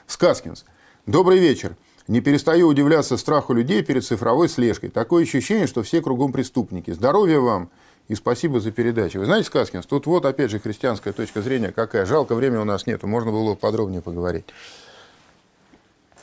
Сказкинс. 0.08 0.66
Добрый 1.06 1.38
вечер. 1.38 1.76
Не 2.08 2.22
перестаю 2.22 2.68
удивляться 2.68 3.16
страху 3.16 3.54
людей 3.54 3.84
перед 3.84 4.04
цифровой 4.04 4.50
слежкой. 4.50 4.90
Такое 4.90 5.24
ощущение, 5.24 5.68
что 5.68 5.84
все 5.84 6.02
кругом 6.02 6.32
преступники. 6.32 6.90
Здоровья 6.90 7.40
вам 7.40 7.70
и 8.08 8.16
спасибо 8.16 8.60
за 8.60 8.72
передачу. 8.72 9.20
Вы 9.20 9.26
знаете, 9.26 9.46
Сказкинс, 9.46 9.86
тут 9.86 10.08
вот 10.08 10.26
опять 10.26 10.50
же 10.50 10.60
христианская 10.60 11.14
точка 11.14 11.44
зрения 11.44 11.72
какая. 11.72 12.08
Жалко, 12.08 12.34
времени 12.34 12.58
у 12.58 12.66
нас 12.66 12.88
нет, 12.88 13.04
можно 13.04 13.32
было 13.32 13.54
подробнее 13.54 14.02
поговорить. 14.02 14.46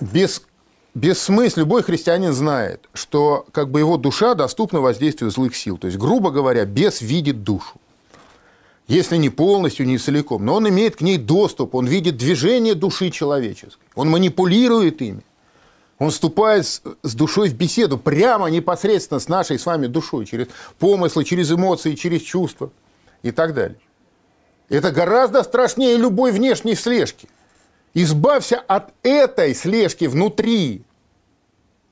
Без, 0.01 0.42
без 0.96 1.20
смысла 1.20 1.61
любой 1.61 1.82
христианин 1.82 2.32
знает, 2.32 2.88
что 2.94 3.44
как 3.52 3.70
бы 3.70 3.80
его 3.80 3.98
душа 3.98 4.32
доступна 4.32 4.80
воздействию 4.80 5.30
злых 5.30 5.54
сил. 5.54 5.76
То 5.76 5.88
есть, 5.88 5.98
грубо 5.98 6.30
говоря, 6.30 6.64
бес 6.64 7.02
видит 7.02 7.44
душу. 7.44 7.74
Если 8.88 9.18
не 9.18 9.28
полностью, 9.28 9.87
не 9.87 9.98
целиком. 9.98 10.46
Но 10.46 10.54
он 10.54 10.70
имеет 10.70 10.96
к 10.96 11.02
ней 11.02 11.18
доступ, 11.18 11.74
он 11.74 11.87
видит 11.87 12.16
движение 12.16 12.74
души 12.74 13.11
человеческой. 13.11 13.85
Он 13.94 14.09
манипулирует 14.09 15.02
ими. 15.02 15.22
Он 15.98 16.11
вступает 16.11 16.64
с 16.64 17.14
душой 17.14 17.50
в 17.50 17.54
беседу, 17.54 17.98
прямо 17.98 18.46
непосредственно 18.46 19.20
с 19.20 19.28
нашей 19.28 19.59
с 19.59 19.66
вами 19.66 19.88
душой, 19.88 20.24
через 20.24 20.46
помыслы, 20.78 21.24
через 21.24 21.52
эмоции, 21.52 21.94
через 21.94 22.22
чувства 22.22 22.70
и 23.22 23.32
так 23.32 23.52
далее. 23.52 23.78
Это 24.70 24.90
гораздо 24.92 25.42
страшнее 25.42 25.98
любой 25.98 26.32
внешней 26.32 26.74
слежки. 26.74 27.28
Избавься 27.98 28.59
от 28.59 28.92
этой 29.02 29.54
слежки 29.54 30.04
внутри. 30.04 30.85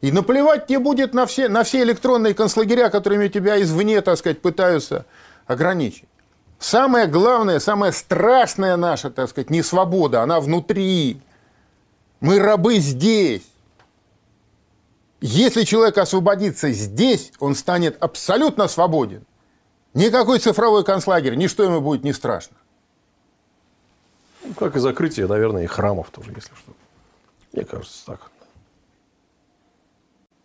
И 0.03 0.13
наплевать 0.13 0.67
тебе 0.67 0.79
будет 0.79 1.15
на 1.15 1.25
все, 1.25 1.49
на 1.49 1.65
все 1.65 1.83
электронные 1.83 2.35
концлагеря, 2.35 2.91
которыми 2.91 3.29
тебя 3.29 3.59
извне, 3.63 4.03
так 4.03 4.19
сказать, 4.19 4.43
пытаются 4.43 5.07
ограничить. 5.47 6.05
Самое 6.59 7.07
главное, 7.07 7.59
самое 7.59 7.91
страшное 7.91 8.77
наша, 8.77 9.09
так 9.09 9.31
сказать, 9.31 9.49
не 9.49 9.63
свобода, 9.63 10.23
она 10.23 10.41
внутри. 10.41 11.23
Мы 12.21 12.39
рабы 12.39 12.81
здесь. 12.81 13.49
Если 15.23 15.65
человек 15.65 15.97
освободится 15.97 16.71
здесь, 16.71 17.33
он 17.41 17.55
станет 17.55 17.97
абсолютно 18.03 18.69
свободен. 18.69 19.25
Никакой 19.95 20.39
цифровой 20.39 20.85
концлагерь, 20.85 21.37
ничто 21.37 21.63
ему 21.63 21.81
будет 21.81 22.05
не 22.05 22.13
страшно. 22.13 22.59
Ну, 24.45 24.53
как 24.55 24.77
и 24.77 24.79
закрытие, 24.79 25.27
наверное, 25.27 25.65
и 25.65 25.67
храмов 25.67 26.11
тоже, 26.11 26.31
если 26.35 26.55
что. 26.55 26.73
Мне 27.53 27.65
кажется 27.65 28.05
так. 28.07 28.21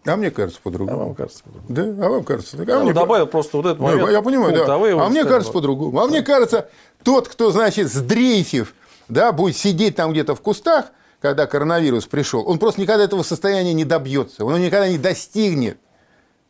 А 0.05 0.15
мне 0.15 0.31
кажется 0.31 0.59
А 0.63 0.63
по-другому. 0.63 0.97
вам 0.99 1.15
кажется 1.15 1.43
по-другому. 1.43 1.67
Да, 1.97 2.05
а 2.05 2.09
вам 2.09 2.23
кажется 2.23 2.57
так. 2.57 2.69
А 2.69 2.71
Я 2.71 2.79
мне 2.79 2.93
добавил 2.93 3.27
просто 3.27 3.57
вот 3.57 3.65
этот 3.65 3.79
Ну, 3.79 3.85
момент. 3.87 4.09
я 4.11 4.21
понимаю, 4.21 4.53
да. 4.53 4.73
А 4.75 4.77
мне 4.79 4.95
вставили. 4.95 5.27
кажется 5.27 5.51
по-другому. 5.53 5.99
А 5.99 6.07
мне 6.07 6.21
кажется, 6.21 6.69
тот, 7.03 7.27
кто, 7.27 7.51
значит, 7.51 7.91
сдрейфив, 7.91 8.73
да, 9.09 9.31
будет 9.33 9.57
сидеть 9.57 9.95
там 9.97 10.11
где-то 10.13 10.35
в 10.35 10.41
кустах, 10.41 10.85
когда 11.19 11.45
коронавирус 11.47 12.05
пришел, 12.05 12.47
он 12.49 12.59
просто 12.59 12.79
никогда 12.79 13.03
этого 13.03 13.23
состояния 13.23 13.73
не 13.73 13.83
добьется. 13.83 14.45
Он 14.45 14.59
никогда 14.61 14.87
не 14.87 14.97
достигнет. 14.97 15.77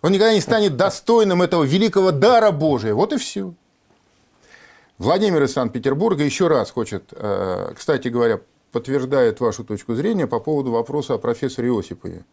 Он 0.02 0.12
никогда 0.12 0.34
не 0.34 0.42
станет 0.42 0.78
достойным 0.78 1.42
этого 1.42 1.64
великого 1.64 2.12
дара 2.12 2.52
Божия. 2.52 2.94
Вот 2.94 3.12
и 3.14 3.18
все. 3.18 3.54
Владимир 5.00 5.42
из 5.44 5.54
Санкт-Петербурга 5.54 6.26
еще 6.26 6.50
раз 6.50 6.72
хочет, 6.72 7.14
э, 7.14 7.72
кстати 7.74 8.10
говоря, 8.10 8.42
подтверждает 8.74 9.40
вашу 9.40 9.64
точку 9.64 9.96
зрения 9.96 10.28
по 10.28 10.42
поводу 10.42 10.72
вопроса 10.72 11.14
о 11.14 11.18
профессоре 11.18 11.72
Осипове. 11.72 12.26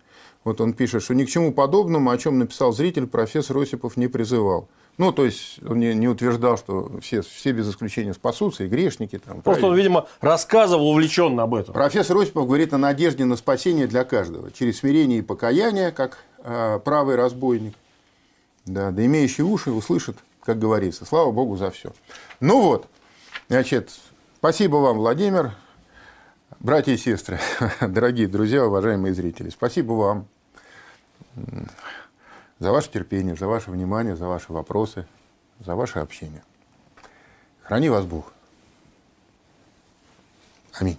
Вот 0.43 0.61
он 0.61 0.73
пишет, 0.73 1.05
что 1.05 1.15
ни 1.15 1.25
к 1.25 1.29
чему 1.29 1.53
подобному, 1.53 2.11
о 2.11 2.19
чем 2.19 2.41
написал 2.41 2.73
зритель, 2.73 3.07
профессор 3.07 3.57
Осипов 3.59 3.97
не 3.97 4.09
призывал. 4.09 4.69
Ну, 4.99 5.13
то 5.13 5.25
есть, 5.25 5.61
он 5.65 5.79
не, 5.79 5.95
не 5.95 6.09
утверждал, 6.09 6.59
что 6.59 6.91
все, 7.01 7.23
все 7.23 7.53
без 7.53 7.71
исключения 7.71 8.15
спасутся, 8.15 8.65
и 8.65 8.67
грешники. 8.67 9.19
Там, 9.19 9.43
Просто 9.43 9.67
он, 9.67 9.73
правильно? 9.73 9.77
видимо, 9.77 10.09
рассказывал 10.21 10.91
увлеченно 10.91 11.45
об 11.45 11.55
этом. 11.55 11.73
Профессор 11.73 12.17
Осипов 12.17 12.47
говорит 12.47 12.75
о 12.75 12.79
надежде 12.79 13.25
на 13.27 13.37
спасение 13.37 13.87
для 13.87 14.03
каждого. 14.03 14.51
Через 14.51 14.79
смирение 14.79 15.21
и 15.21 15.23
покаяние, 15.23 15.93
как 15.93 16.19
э, 16.43 16.81
правый 16.85 17.15
разбойник. 17.15 17.75
Да, 18.65 18.91
да 18.91 19.07
имеющий 19.07 19.43
уши 19.43 19.71
услышит, 19.71 20.17
как 20.47 20.59
говорится. 20.59 21.05
Слава 21.05 21.33
Богу 21.33 21.57
за 21.57 21.71
все. 21.71 21.93
Ну 22.41 22.63
вот, 22.63 22.89
значит, 23.49 23.91
спасибо 24.39 24.77
вам, 24.77 24.99
Владимир. 24.99 25.53
Братья 26.61 26.93
и 26.93 26.97
сестры, 26.97 27.39
дорогие 27.81 28.29
друзья, 28.29 28.65
уважаемые 28.65 29.13
зрители, 29.13 29.51
спасибо 29.51 29.93
вам 29.93 30.27
за 32.59 32.73
ваше 32.73 32.89
терпение, 32.91 33.35
за 33.37 33.47
ваше 33.47 33.71
внимание, 33.71 34.17
за 34.17 34.27
ваши 34.27 34.53
вопросы, 34.53 35.07
за 35.61 35.75
ваше 35.75 35.99
общение. 35.99 36.43
Храни 37.63 37.91
вас 37.91 38.07
Бог. 38.07 38.33
Аминь. 40.79 40.99